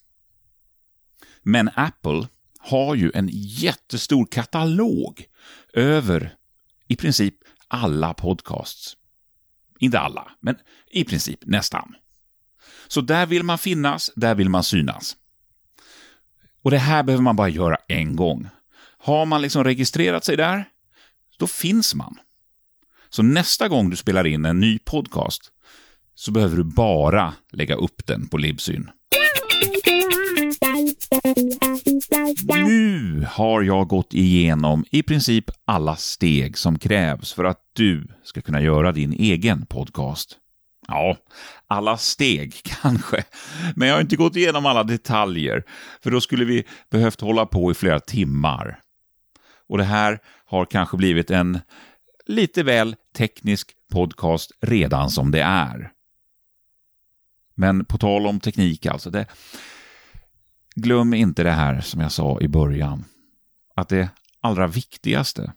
Men 1.43 1.69
Apple 1.75 2.27
har 2.59 2.95
ju 2.95 3.11
en 3.13 3.29
jättestor 3.31 4.25
katalog 4.25 5.25
över 5.73 6.35
i 6.87 6.95
princip 6.95 7.35
alla 7.67 8.13
podcasts. 8.13 8.97
Inte 9.79 9.99
alla, 9.99 10.31
men 10.39 10.55
i 10.91 11.03
princip 11.03 11.39
nästan. 11.45 11.95
Så 12.87 13.01
där 13.01 13.25
vill 13.25 13.43
man 13.43 13.57
finnas, 13.57 14.11
där 14.15 14.35
vill 14.35 14.49
man 14.49 14.63
synas. 14.63 15.15
Och 16.61 16.71
det 16.71 16.77
här 16.77 17.03
behöver 17.03 17.23
man 17.23 17.35
bara 17.35 17.49
göra 17.49 17.77
en 17.87 18.15
gång. 18.15 18.49
Har 18.97 19.25
man 19.25 19.41
liksom 19.41 19.63
registrerat 19.63 20.25
sig 20.25 20.37
där, 20.37 20.65
då 21.37 21.47
finns 21.47 21.95
man. 21.95 22.19
Så 23.09 23.23
nästa 23.23 23.67
gång 23.67 23.89
du 23.89 23.95
spelar 23.95 24.27
in 24.27 24.45
en 24.45 24.59
ny 24.59 24.79
podcast 24.79 25.51
så 26.15 26.31
behöver 26.31 26.57
du 26.57 26.63
bara 26.63 27.33
lägga 27.51 27.75
upp 27.75 28.05
den 28.05 28.27
på 28.27 28.37
Libsyn. 28.37 28.89
Nu 32.47 33.25
har 33.29 33.61
jag 33.61 33.87
gått 33.87 34.13
igenom 34.13 34.85
i 34.91 35.03
princip 35.03 35.45
alla 35.65 35.95
steg 35.95 36.57
som 36.57 36.79
krävs 36.79 37.33
för 37.33 37.43
att 37.43 37.61
du 37.73 38.07
ska 38.23 38.41
kunna 38.41 38.61
göra 38.61 38.91
din 38.91 39.13
egen 39.13 39.65
podcast. 39.65 40.37
Ja, 40.87 41.17
alla 41.67 41.97
steg 41.97 42.53
kanske, 42.63 43.23
men 43.75 43.87
jag 43.87 43.95
har 43.95 44.01
inte 44.01 44.15
gått 44.15 44.35
igenom 44.35 44.65
alla 44.65 44.83
detaljer, 44.83 45.63
för 46.03 46.11
då 46.11 46.21
skulle 46.21 46.45
vi 46.45 46.63
behövt 46.89 47.21
hålla 47.21 47.45
på 47.45 47.71
i 47.71 47.73
flera 47.73 47.99
timmar. 47.99 48.79
Och 49.67 49.77
det 49.77 49.83
här 49.83 50.19
har 50.45 50.65
kanske 50.65 50.97
blivit 50.97 51.31
en 51.31 51.59
lite 52.25 52.63
väl 52.63 52.95
teknisk 53.15 53.71
podcast 53.91 54.51
redan 54.61 55.09
som 55.09 55.31
det 55.31 55.41
är. 55.41 55.91
Men 57.55 57.85
på 57.85 57.97
tal 57.97 58.27
om 58.27 58.39
teknik 58.39 58.85
alltså, 58.85 59.09
det, 59.09 59.25
glöm 60.81 61.13
inte 61.13 61.43
det 61.43 61.51
här 61.51 61.81
som 61.81 62.01
jag 62.01 62.11
sa 62.11 62.39
i 62.41 62.47
början. 62.47 63.05
Att 63.75 63.89
det 63.89 64.09
allra 64.41 64.67
viktigaste, 64.67 65.53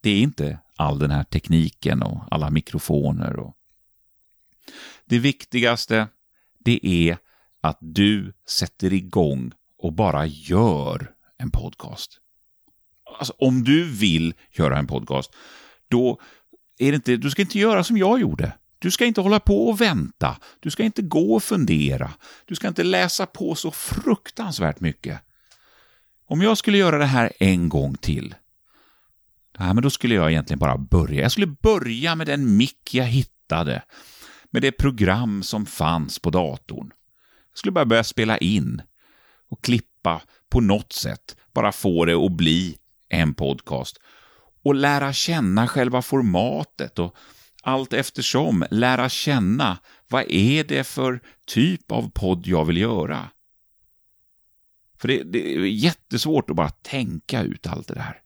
det 0.00 0.10
är 0.10 0.20
inte 0.20 0.58
all 0.76 0.98
den 0.98 1.10
här 1.10 1.24
tekniken 1.24 2.02
och 2.02 2.24
alla 2.30 2.50
mikrofoner. 2.50 3.36
Och... 3.36 3.56
Det 5.04 5.18
viktigaste, 5.18 6.08
det 6.58 6.86
är 6.86 7.18
att 7.60 7.78
du 7.80 8.32
sätter 8.48 8.92
igång 8.92 9.52
och 9.78 9.92
bara 9.92 10.26
gör 10.26 11.14
en 11.38 11.50
podcast. 11.50 12.20
Alltså, 13.18 13.34
om 13.38 13.64
du 13.64 13.84
vill 13.84 14.34
göra 14.50 14.78
en 14.78 14.86
podcast, 14.86 15.34
då 15.88 16.20
är 16.78 16.92
det 16.92 16.96
inte, 16.96 17.16
du 17.16 17.30
ska 17.30 17.42
inte 17.42 17.58
göra 17.58 17.84
som 17.84 17.96
jag 17.96 18.20
gjorde. 18.20 18.52
Du 18.78 18.90
ska 18.90 19.04
inte 19.04 19.20
hålla 19.20 19.40
på 19.40 19.68
och 19.68 19.80
vänta. 19.80 20.36
Du 20.60 20.70
ska 20.70 20.82
inte 20.82 21.02
gå 21.02 21.34
och 21.34 21.42
fundera. 21.42 22.10
Du 22.44 22.54
ska 22.54 22.68
inte 22.68 22.82
läsa 22.82 23.26
på 23.26 23.54
så 23.54 23.70
fruktansvärt 23.70 24.80
mycket. 24.80 25.20
Om 26.26 26.42
jag 26.42 26.58
skulle 26.58 26.78
göra 26.78 26.98
det 26.98 27.04
här 27.04 27.32
en 27.38 27.68
gång 27.68 27.96
till, 27.96 28.34
nej, 29.58 29.74
men 29.74 29.82
då 29.82 29.90
skulle 29.90 30.14
jag 30.14 30.30
egentligen 30.30 30.58
bara 30.58 30.78
börja. 30.78 31.22
Jag 31.22 31.32
skulle 31.32 31.46
börja 31.46 32.14
med 32.14 32.26
den 32.26 32.56
mick 32.56 32.94
jag 32.94 33.04
hittade, 33.04 33.82
med 34.50 34.62
det 34.62 34.72
program 34.72 35.42
som 35.42 35.66
fanns 35.66 36.18
på 36.18 36.30
datorn. 36.30 36.92
Jag 37.52 37.58
skulle 37.58 37.72
bara 37.72 37.84
börja 37.84 38.04
spela 38.04 38.38
in 38.38 38.82
och 39.50 39.64
klippa 39.64 40.22
på 40.48 40.60
något 40.60 40.92
sätt, 40.92 41.36
bara 41.54 41.72
få 41.72 42.04
det 42.04 42.14
att 42.14 42.32
bli 42.32 42.78
en 43.08 43.34
podcast 43.34 43.98
och 44.64 44.74
lära 44.74 45.12
känna 45.12 45.68
själva 45.68 46.02
formatet 46.02 46.98
och 46.98 47.16
allt 47.68 47.92
eftersom 47.92 48.64
lära 48.70 49.08
känna 49.08 49.78
vad 50.08 50.24
är 50.28 50.64
det 50.64 50.84
för 50.84 51.20
typ 51.46 51.92
av 51.92 52.10
podd 52.10 52.46
jag 52.46 52.64
vill 52.64 52.76
göra. 52.76 53.30
För 55.00 55.08
det, 55.08 55.22
det, 55.22 55.54
är 55.54 55.60
jättesvårt 55.60 56.50
att 56.50 56.56
bara 56.56 56.70
tänka 56.70 57.42
ut 57.42 57.66
allt 57.66 57.88
det 57.88 57.94
där. 57.94 58.20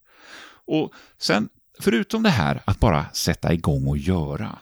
Och 0.65 0.93
sen, 1.19 1.49
förutom 1.81 2.23
det 2.23 2.31
här 2.31 2.63
att 2.65 2.81
bara 2.81 3.07
sätta 3.13 3.53
igång 3.53 3.87
och 3.87 3.99
göra, 3.99 4.59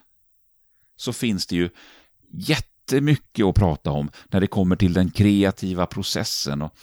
så 0.97 1.13
finns 1.13 1.47
det 1.47 1.57
ju 1.57 1.71
jättemycket 2.33 3.45
att 3.45 3.55
prata 3.55 3.91
om 3.91 4.11
när 4.29 4.41
det 4.41 4.47
kommer 4.47 4.77
till 4.77 4.93
den 4.93 5.11
kreativa 5.11 5.87
processen 5.87 6.63
och 6.63 6.77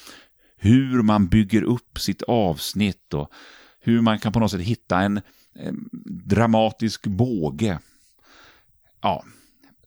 hur 0.57 1.01
man 1.01 1.27
bygger 1.27 1.63
upp 1.63 1.99
sitt 1.99 2.21
avsnitt 2.21 3.13
och 3.13 3.31
hur 3.79 4.01
man 4.01 4.19
kan 4.19 4.31
på 4.31 4.39
något 4.39 4.51
sätt 4.51 4.62
hitta 4.62 5.01
en, 5.01 5.17
en 5.17 5.21
Ehm, 5.60 5.89
dramatisk 6.26 7.08
båge. 7.08 7.80
Ja, 9.02 9.24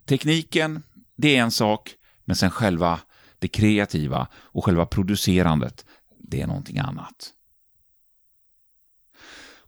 tekniken, 0.04 0.82
det 1.16 1.36
är 1.36 1.42
en 1.42 1.50
sak, 1.50 1.94
men 2.24 2.36
sen 2.36 2.50
själva 2.50 3.00
det 3.38 3.48
kreativa 3.48 4.28
och 4.34 4.64
själva 4.64 4.86
producerandet, 4.86 5.84
det 6.18 6.40
är 6.40 6.46
någonting 6.46 6.78
annat. 6.78 7.32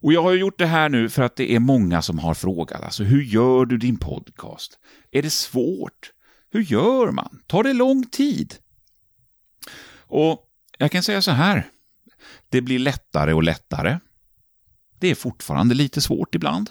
Och 0.03 0.13
jag 0.13 0.23
har 0.23 0.33
gjort 0.33 0.59
det 0.59 0.67
här 0.67 0.89
nu 0.89 1.09
för 1.09 1.23
att 1.23 1.37
det 1.37 1.55
är 1.55 1.59
många 1.59 2.03
som 2.03 2.19
har 2.19 2.35
frågat, 2.35 2.83
alltså 2.83 3.05
hur 3.05 3.23
gör 3.23 3.65
du 3.65 3.79
din 3.79 3.97
podcast? 3.97 4.79
Är 5.11 5.23
det 5.23 5.31
svårt? 5.31 6.13
Hur 6.51 6.63
gör 6.63 7.11
man? 7.11 7.43
Tar 7.47 7.63
det 7.63 7.73
lång 7.73 8.07
tid? 8.07 8.55
Och 9.95 10.49
jag 10.79 10.91
kan 10.91 11.03
säga 11.03 11.23
så 11.23 11.31
här, 11.31 11.69
det 12.49 12.61
blir 12.61 12.79
lättare 12.79 13.33
och 13.33 13.43
lättare. 13.43 13.99
Det 15.03 15.11
är 15.11 15.15
fortfarande 15.15 15.75
lite 15.75 16.01
svårt 16.01 16.35
ibland. 16.35 16.71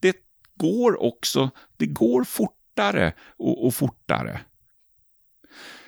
Det 0.00 0.16
går 0.56 1.02
också, 1.02 1.50
det 1.76 1.86
går 1.86 2.24
fortare 2.24 3.12
och, 3.36 3.66
och 3.66 3.74
fortare. 3.74 4.40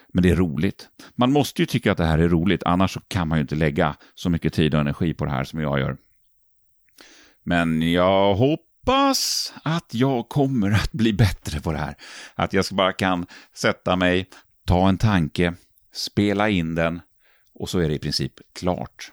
Men 0.09 0.22
det 0.22 0.31
är 0.31 0.37
roligt. 0.37 0.88
Man 1.14 1.33
måste 1.33 1.62
ju 1.62 1.66
tycka 1.66 1.92
att 1.92 1.98
det 1.98 2.07
här 2.07 2.18
är 2.18 2.28
roligt, 2.28 2.62
annars 2.62 2.98
kan 3.09 3.28
man 3.28 3.38
ju 3.38 3.42
inte 3.42 3.54
lägga 3.54 3.96
så 4.14 4.31
mycket 4.31 4.52
tid 4.52 4.74
och 4.74 4.81
energi 4.81 5.14
på 5.14 5.24
det 5.24 5.31
här 5.31 5.44
som 5.44 5.61
jag 5.61 5.78
gör. 5.81 5.96
Men 7.42 7.92
jag 7.92 8.35
hoppas 8.35 9.52
att 9.62 9.94
jag 9.94 10.28
kommer 10.28 10.70
att 10.70 10.92
bli 10.92 11.12
bättre 11.12 11.61
på 11.61 11.72
det 11.72 11.78
här. 11.78 11.94
Att 12.35 12.52
jag 12.52 12.64
bara 12.72 12.92
kan 12.92 13.26
sätta 13.54 13.96
mig, 13.96 14.28
ta 14.66 14.88
en 14.88 14.98
tanke, 14.98 15.54
spela 15.92 16.48
in 16.48 16.74
den 16.74 17.00
och 17.54 17.70
så 17.70 17.78
är 17.78 17.88
det 17.88 17.94
i 17.94 17.98
princip 17.98 18.35
klart. 18.52 19.12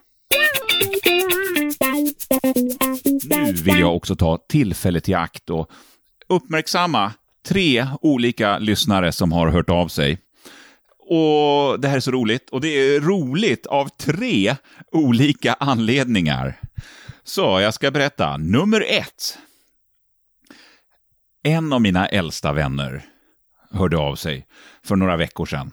Nu 3.23 3.51
vill 3.51 3.80
jag 3.80 3.95
också 3.95 4.15
ta 4.15 4.38
tillfället 4.49 5.10
i 5.10 5.13
akt 5.13 5.49
och 5.49 5.71
uppmärksamma 6.28 7.13
tre 7.47 7.88
olika 8.01 8.58
lyssnare 8.60 9.12
som 9.12 9.32
har 9.32 9.47
hört 9.47 9.69
av 9.69 9.88
sig. 9.88 10.17
Och 10.99 11.80
Det 11.80 11.88
här 11.88 11.95
är 11.95 11.99
så 11.99 12.12
roligt, 12.12 12.49
och 12.49 12.62
det 12.62 12.67
är 12.67 13.01
roligt 13.01 13.65
av 13.65 13.89
tre 13.89 14.56
olika 14.91 15.54
anledningar. 15.54 16.60
Så 17.23 17.41
jag 17.41 17.73
ska 17.73 17.91
berätta. 17.91 18.38
Nummer 18.38 18.86
ett. 18.89 19.38
En 21.43 21.73
av 21.73 21.82
mina 21.82 22.08
äldsta 22.08 22.54
vänner 22.54 23.06
hörde 23.71 23.97
av 23.97 24.15
sig 24.15 24.47
för 24.84 24.95
några 24.95 25.17
veckor 25.17 25.45
sedan 25.45 25.71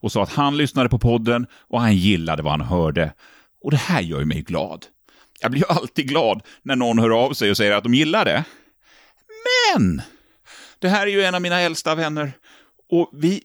och 0.00 0.12
sa 0.12 0.22
att 0.22 0.32
han 0.32 0.56
lyssnade 0.56 0.88
på 0.88 0.98
podden 0.98 1.46
och 1.52 1.80
han 1.80 1.96
gillade 1.96 2.42
vad 2.42 2.52
han 2.52 2.60
hörde. 2.60 3.12
Och 3.62 3.70
det 3.70 3.76
här 3.76 4.00
gör 4.00 4.24
mig 4.24 4.42
glad. 4.42 4.86
Jag 5.40 5.50
blir 5.50 5.60
ju 5.60 5.66
alltid 5.68 6.08
glad 6.08 6.42
när 6.62 6.76
någon 6.76 6.98
hör 6.98 7.24
av 7.24 7.32
sig 7.32 7.50
och 7.50 7.56
säger 7.56 7.72
att 7.72 7.84
de 7.84 7.94
gillar 7.94 8.24
det. 8.24 8.44
Men! 9.74 10.02
Det 10.78 10.88
här 10.88 11.06
är 11.06 11.10
ju 11.10 11.24
en 11.24 11.34
av 11.34 11.42
mina 11.42 11.60
äldsta 11.60 11.94
vänner 11.94 12.32
och 12.88 13.10
vi 13.12 13.42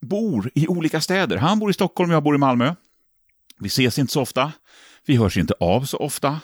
bor 0.00 0.50
i 0.54 0.68
olika 0.68 1.00
städer. 1.00 1.36
Han 1.36 1.58
bor 1.58 1.70
i 1.70 1.74
Stockholm, 1.74 2.10
jag 2.10 2.22
bor 2.22 2.34
i 2.34 2.38
Malmö. 2.38 2.74
Vi 3.58 3.66
ses 3.66 3.98
inte 3.98 4.12
så 4.12 4.20
ofta. 4.20 4.52
Vi 5.06 5.16
hörs 5.16 5.36
inte 5.36 5.54
av 5.60 5.84
så 5.84 5.96
ofta. 5.98 6.40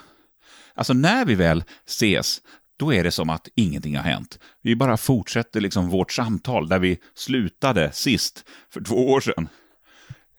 Alltså 0.73 0.93
när 0.93 1.25
vi 1.25 1.35
väl 1.35 1.63
ses, 1.85 2.41
då 2.77 2.93
är 2.93 3.03
det 3.03 3.11
som 3.11 3.29
att 3.29 3.47
ingenting 3.55 3.95
har 3.95 4.03
hänt. 4.03 4.39
Vi 4.61 4.75
bara 4.75 4.97
fortsätter 4.97 5.61
liksom 5.61 5.89
vårt 5.89 6.11
samtal 6.11 6.67
där 6.67 6.79
vi 6.79 6.97
slutade 7.15 7.91
sist, 7.91 8.45
för 8.69 8.81
två 8.81 9.11
år 9.11 9.21
sedan. 9.21 9.49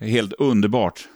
Helt 0.00 0.32
underbart. 0.32 1.08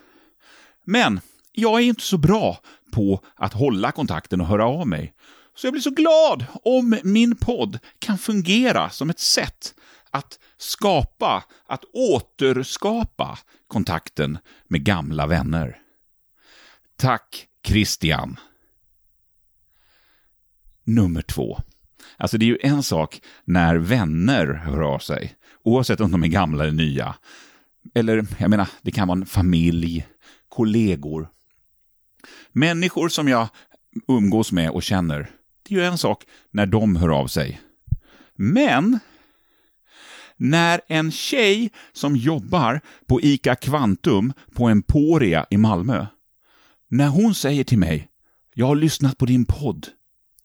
Men 0.85 1.21
jag 1.55 1.81
är 1.81 1.85
inte 1.85 2.03
så 2.03 2.19
bra 2.19 2.59
på 2.93 3.21
att 3.37 3.53
hålla 3.53 3.93
kontakten 3.93 4.41
och 4.41 4.47
höra 4.47 4.67
av 4.67 4.89
mig. 4.89 5.15
Så 5.57 5.67
jag 5.67 5.73
blir 5.73 5.83
så 5.83 5.91
glad 5.91 6.45
om 6.65 6.99
min 7.05 7.37
podd 7.37 7.79
kan 7.99 8.19
fungera 8.19 8.91
som 8.91 9.11
ett 9.11 9.21
sätt 9.21 9.75
att 10.11 10.39
skapa, 10.57 11.45
att 11.67 11.85
återskapa 11.93 13.39
kontakten 13.67 14.39
med 14.69 14.85
gamla 14.85 15.27
vänner. 15.27 15.79
Tack 16.97 17.47
Christian. 17.67 18.37
Nummer 20.85 21.23
två. 21.23 21.59
Alltså 22.17 22.39
det 22.39 22.45
är 22.45 22.49
ju 22.49 22.59
en 22.63 22.83
sak 22.83 23.21
när 23.45 23.77
vänner 23.77 24.47
hör 24.47 24.81
av 24.81 24.99
sig, 24.99 25.35
oavsett 25.63 26.01
om 26.01 26.11
de 26.11 26.23
är 26.25 26.29
gamla 26.29 26.65
eller 26.65 26.73
nya. 26.73 27.15
Eller, 27.95 28.27
jag 28.39 28.51
menar, 28.51 28.69
det 28.83 28.91
kan 28.91 29.09
vara 29.09 29.19
en 29.19 29.27
familj, 29.27 30.07
kollegor. 30.49 31.29
Människor 32.53 33.09
som 33.09 33.29
jag 33.29 33.49
umgås 34.09 34.53
med 34.53 34.71
och 34.71 34.83
känner. 34.83 35.31
Det 35.63 35.75
är 35.75 35.79
ju 35.79 35.85
en 35.85 35.99
sak 35.99 36.25
när 36.51 36.67
de 36.67 36.97
hör 36.97 37.09
av 37.09 37.27
sig. 37.27 37.61
Men 38.35 38.99
när 40.37 40.81
en 40.89 41.13
tjej 41.13 41.71
som 41.93 42.17
jobbar 42.17 42.81
på 43.07 43.21
ICA 43.21 43.55
Kvantum 43.55 44.33
på 44.55 44.69
Emporia 44.69 45.47
i 45.51 45.57
Malmö, 45.57 46.07
när 46.89 47.09
hon 47.09 47.35
säger 47.35 47.65
till 47.65 47.79
mig 47.79 48.09
”Jag 48.55 48.67
har 48.67 48.77
lyssnat 48.77 49.19
på 49.19 49.27
din 49.27 49.45
podd, 49.45 49.89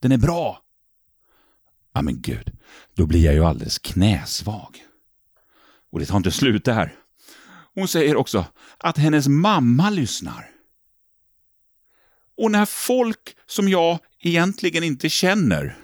den 0.00 0.12
är 0.12 0.18
bra”. 0.18 0.62
Ja 1.94 2.02
men 2.02 2.20
gud, 2.20 2.52
då 2.94 3.06
blir 3.06 3.24
jag 3.24 3.34
ju 3.34 3.44
alldeles 3.44 3.78
knäsvag. 3.78 4.76
Och 5.92 5.98
det 5.98 6.06
tar 6.06 6.16
inte 6.16 6.30
slut 6.30 6.64
där. 6.64 6.94
Hon 7.74 7.88
säger 7.88 8.16
också 8.16 8.44
att 8.78 8.98
hennes 8.98 9.28
mamma 9.28 9.90
lyssnar. 9.90 10.50
Och 12.40 12.50
när 12.50 12.66
folk 12.66 13.36
som 13.46 13.68
jag 13.68 13.98
egentligen 14.20 14.84
inte 14.84 15.08
känner, 15.08 15.76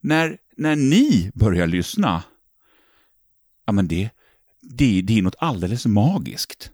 när, 0.00 0.38
när 0.56 0.76
ni 0.76 1.30
börjar 1.34 1.66
lyssna, 1.66 2.22
ja 3.66 3.72
men 3.72 3.88
det, 3.88 4.10
det, 4.60 5.02
det 5.02 5.18
är 5.18 5.22
något 5.22 5.34
alldeles 5.38 5.86
magiskt. 5.86 6.70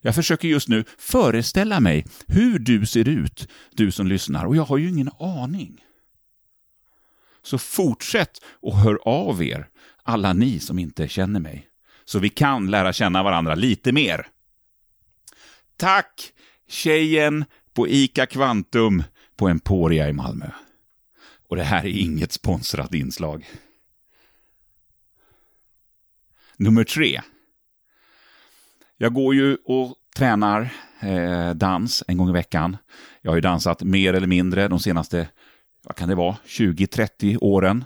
Jag 0.00 0.14
försöker 0.14 0.48
just 0.48 0.68
nu 0.68 0.84
föreställa 0.98 1.80
mig 1.80 2.06
hur 2.26 2.58
du 2.58 2.86
ser 2.86 3.08
ut, 3.08 3.48
du 3.72 3.90
som 3.90 4.06
lyssnar, 4.06 4.44
och 4.44 4.56
jag 4.56 4.64
har 4.64 4.78
ju 4.78 4.88
ingen 4.88 5.10
aning. 5.18 5.84
Så 7.42 7.58
fortsätt 7.58 8.38
och 8.44 8.76
hör 8.76 8.98
av 9.04 9.42
er, 9.42 9.68
alla 10.02 10.32
ni 10.32 10.60
som 10.60 10.78
inte 10.78 11.08
känner 11.08 11.40
mig, 11.40 11.68
så 12.04 12.18
vi 12.18 12.28
kan 12.28 12.70
lära 12.70 12.92
känna 12.92 13.22
varandra 13.22 13.54
lite 13.54 13.92
mer. 13.92 14.26
Tack, 15.76 16.32
tjejen 16.68 17.44
på 17.78 17.88
ICA 17.88 18.26
Kvantum 18.26 19.02
på 19.36 19.48
Emporia 19.48 20.08
i 20.08 20.12
Malmö. 20.12 20.50
Och 21.48 21.56
det 21.56 21.62
här 21.62 21.84
är 21.84 22.00
inget 22.00 22.32
sponsrat 22.32 22.94
inslag. 22.94 23.46
Nummer 26.56 26.84
tre. 26.84 27.20
Jag 28.96 29.14
går 29.14 29.34
ju 29.34 29.56
och 29.64 29.94
tränar 30.16 30.70
eh, 31.00 31.50
dans 31.50 32.04
en 32.08 32.16
gång 32.16 32.28
i 32.28 32.32
veckan. 32.32 32.76
Jag 33.22 33.30
har 33.30 33.36
ju 33.36 33.40
dansat 33.40 33.82
mer 33.82 34.14
eller 34.14 34.26
mindre 34.26 34.68
de 34.68 34.80
senaste, 34.80 35.28
vad 35.84 35.96
kan 35.96 36.08
det 36.08 36.14
vara, 36.14 36.36
20-30 36.46 37.38
åren. 37.40 37.84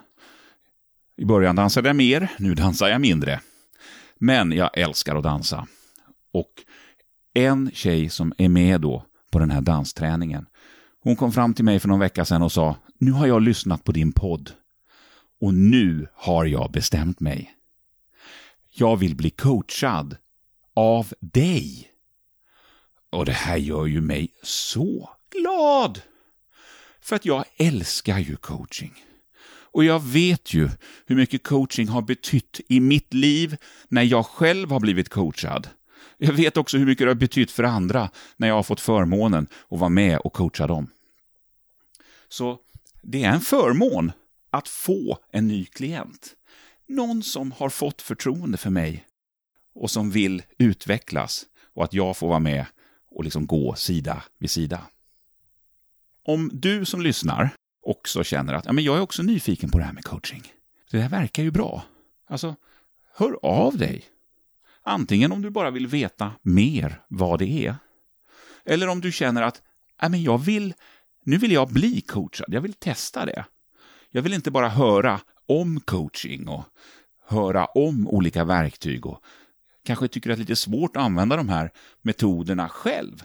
I 1.16 1.24
början 1.24 1.56
dansade 1.56 1.88
jag 1.88 1.96
mer, 1.96 2.28
nu 2.38 2.54
dansar 2.54 2.88
jag 2.88 3.00
mindre. 3.00 3.40
Men 4.18 4.52
jag 4.52 4.78
älskar 4.78 5.16
att 5.16 5.24
dansa. 5.24 5.66
Och 6.32 6.52
en 7.34 7.70
tjej 7.74 8.08
som 8.08 8.32
är 8.38 8.48
med 8.48 8.80
då 8.80 9.06
på 9.32 9.38
den 9.38 9.50
här 9.50 9.60
dansträningen, 9.60 10.46
hon 11.02 11.16
kom 11.16 11.32
fram 11.32 11.54
till 11.54 11.64
mig 11.64 11.80
för 11.80 11.88
någon 11.88 12.00
vecka 12.00 12.24
sedan 12.24 12.42
och 12.42 12.52
sa, 12.52 12.76
nu 12.98 13.12
har 13.12 13.26
jag 13.26 13.42
lyssnat 13.42 13.84
på 13.84 13.92
din 13.92 14.12
podd. 14.12 14.50
Och 15.40 15.54
nu 15.54 16.08
har 16.14 16.44
jag 16.44 16.72
bestämt 16.72 17.20
mig. 17.20 17.54
Jag 18.70 18.96
vill 18.96 19.16
bli 19.16 19.30
coachad 19.30 20.16
av 20.74 21.12
dig. 21.20 21.88
Och 23.10 23.24
det 23.26 23.32
här 23.32 23.56
gör 23.56 23.86
ju 23.86 24.00
mig 24.00 24.28
så 24.42 25.10
glad. 25.30 26.00
För 27.00 27.16
att 27.16 27.24
jag 27.24 27.44
älskar 27.56 28.18
ju 28.18 28.36
coaching. 28.36 28.92
Och 29.72 29.84
jag 29.84 30.02
vet 30.02 30.54
ju 30.54 30.68
hur 31.06 31.16
mycket 31.16 31.42
coaching 31.42 31.88
har 31.88 32.02
betytt 32.02 32.60
i 32.68 32.80
mitt 32.80 33.14
liv 33.14 33.56
när 33.88 34.02
jag 34.02 34.26
själv 34.26 34.70
har 34.70 34.80
blivit 34.80 35.08
coachad. 35.08 35.68
Jag 36.24 36.32
vet 36.32 36.56
också 36.56 36.78
hur 36.78 36.86
mycket 36.86 37.06
det 37.06 37.10
har 37.10 37.14
betytt 37.14 37.50
för 37.50 37.62
andra 37.62 38.10
när 38.36 38.48
jag 38.48 38.54
har 38.54 38.62
fått 38.62 38.80
förmånen 38.80 39.46
att 39.68 39.78
vara 39.78 39.90
med 39.90 40.18
och 40.18 40.32
coacha 40.32 40.66
dem. 40.66 40.90
Så 42.28 42.58
det 43.02 43.24
är 43.24 43.32
en 43.32 43.40
förmån 43.40 44.12
att 44.50 44.68
få 44.68 45.18
en 45.30 45.48
ny 45.48 45.64
klient. 45.64 46.34
Någon 46.88 47.22
som 47.22 47.52
har 47.52 47.68
fått 47.68 48.02
förtroende 48.02 48.58
för 48.58 48.70
mig 48.70 49.06
och 49.74 49.90
som 49.90 50.10
vill 50.10 50.42
utvecklas 50.58 51.46
och 51.74 51.84
att 51.84 51.94
jag 51.94 52.16
får 52.16 52.28
vara 52.28 52.38
med 52.38 52.66
och 53.10 53.24
liksom 53.24 53.46
gå 53.46 53.74
sida 53.74 54.22
vid 54.38 54.50
sida. 54.50 54.80
Om 56.24 56.50
du 56.52 56.84
som 56.84 57.02
lyssnar 57.02 57.50
också 57.82 58.24
känner 58.24 58.54
att 58.54 58.66
ja, 58.66 58.72
men 58.72 58.84
jag 58.84 58.96
är 58.96 59.00
också 59.00 59.22
nyfiken 59.22 59.70
på 59.70 59.78
det 59.78 59.84
här 59.84 59.92
med 59.92 60.04
coaching. 60.04 60.42
Det 60.90 61.00
här 61.00 61.08
verkar 61.08 61.42
ju 61.42 61.50
bra. 61.50 61.84
Alltså, 62.26 62.56
hör 63.14 63.38
av 63.42 63.76
dig. 63.76 64.11
Antingen 64.84 65.32
om 65.32 65.42
du 65.42 65.50
bara 65.50 65.70
vill 65.70 65.86
veta 65.86 66.32
mer 66.42 67.00
vad 67.08 67.38
det 67.38 67.66
är. 67.66 67.76
Eller 68.64 68.88
om 68.88 69.00
du 69.00 69.12
känner 69.12 69.42
att 69.42 69.62
äh, 70.02 70.08
men 70.08 70.22
jag 70.22 70.38
vill, 70.38 70.74
nu 71.24 71.36
vill 71.36 71.52
jag 71.52 71.68
bli 71.68 72.00
coachad, 72.00 72.54
jag 72.54 72.60
vill 72.60 72.72
testa 72.74 73.26
det. 73.26 73.44
Jag 74.10 74.22
vill 74.22 74.32
inte 74.32 74.50
bara 74.50 74.68
höra 74.68 75.20
om 75.46 75.80
coaching 75.80 76.48
och 76.48 76.64
höra 77.26 77.64
om 77.64 78.08
olika 78.08 78.44
verktyg 78.44 79.06
och 79.06 79.22
kanske 79.84 80.08
tycker 80.08 80.30
att 80.30 80.36
det 80.36 80.40
är 80.40 80.42
lite 80.42 80.56
svårt 80.56 80.96
att 80.96 81.02
använda 81.02 81.36
de 81.36 81.48
här 81.48 81.70
metoderna 82.02 82.68
själv. 82.68 83.22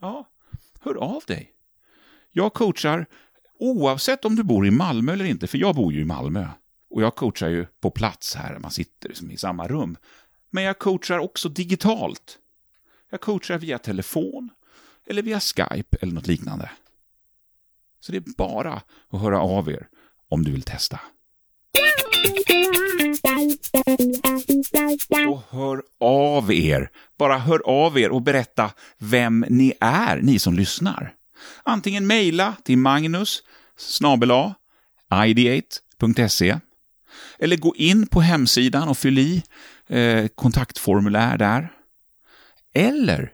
Ja, 0.00 0.28
hör 0.80 0.94
av 0.94 1.22
dig. 1.26 1.50
Jag 2.32 2.54
coachar 2.54 3.06
oavsett 3.58 4.24
om 4.24 4.36
du 4.36 4.42
bor 4.42 4.66
i 4.66 4.70
Malmö 4.70 5.12
eller 5.12 5.24
inte, 5.24 5.46
för 5.46 5.58
jag 5.58 5.74
bor 5.74 5.92
ju 5.92 6.00
i 6.00 6.04
Malmö. 6.04 6.48
Och 6.90 7.02
jag 7.02 7.14
coachar 7.14 7.48
ju 7.48 7.66
på 7.80 7.90
plats 7.90 8.34
här, 8.34 8.58
man 8.58 8.70
sitter 8.70 9.08
liksom 9.08 9.30
i 9.30 9.36
samma 9.36 9.68
rum. 9.68 9.96
Men 10.54 10.64
jag 10.64 10.78
coachar 10.78 11.18
också 11.18 11.48
digitalt. 11.48 12.38
Jag 13.10 13.20
coachar 13.20 13.58
via 13.58 13.78
telefon, 13.78 14.50
eller 15.06 15.22
via 15.22 15.40
Skype 15.40 15.96
eller 16.00 16.12
något 16.12 16.26
liknande. 16.26 16.70
Så 18.00 18.12
det 18.12 18.18
är 18.18 18.36
bara 18.36 18.82
att 19.10 19.20
höra 19.20 19.40
av 19.40 19.70
er 19.70 19.88
om 20.28 20.44
du 20.44 20.52
vill 20.52 20.62
testa. 20.62 21.00
Och 25.28 25.42
hör 25.50 25.82
av 26.00 26.52
er. 26.52 26.90
Bara 27.18 27.38
hör 27.38 27.62
av 27.66 27.98
er 27.98 28.10
och 28.10 28.22
berätta 28.22 28.70
vem 28.98 29.44
ni 29.48 29.72
är, 29.80 30.16
ni 30.22 30.38
som 30.38 30.54
lyssnar. 30.54 31.14
Antingen 31.62 32.06
mejla 32.06 32.56
till 32.64 32.78
magnus 32.78 33.42
snabela 33.76 34.54
ideate.se 35.26 36.58
eller 37.38 37.56
gå 37.56 37.76
in 37.76 38.06
på 38.06 38.20
hemsidan 38.20 38.88
och 38.88 38.98
fyll 38.98 39.18
i 39.18 39.42
eh, 39.88 40.26
kontaktformulär 40.34 41.38
där. 41.38 41.72
Eller 42.74 43.32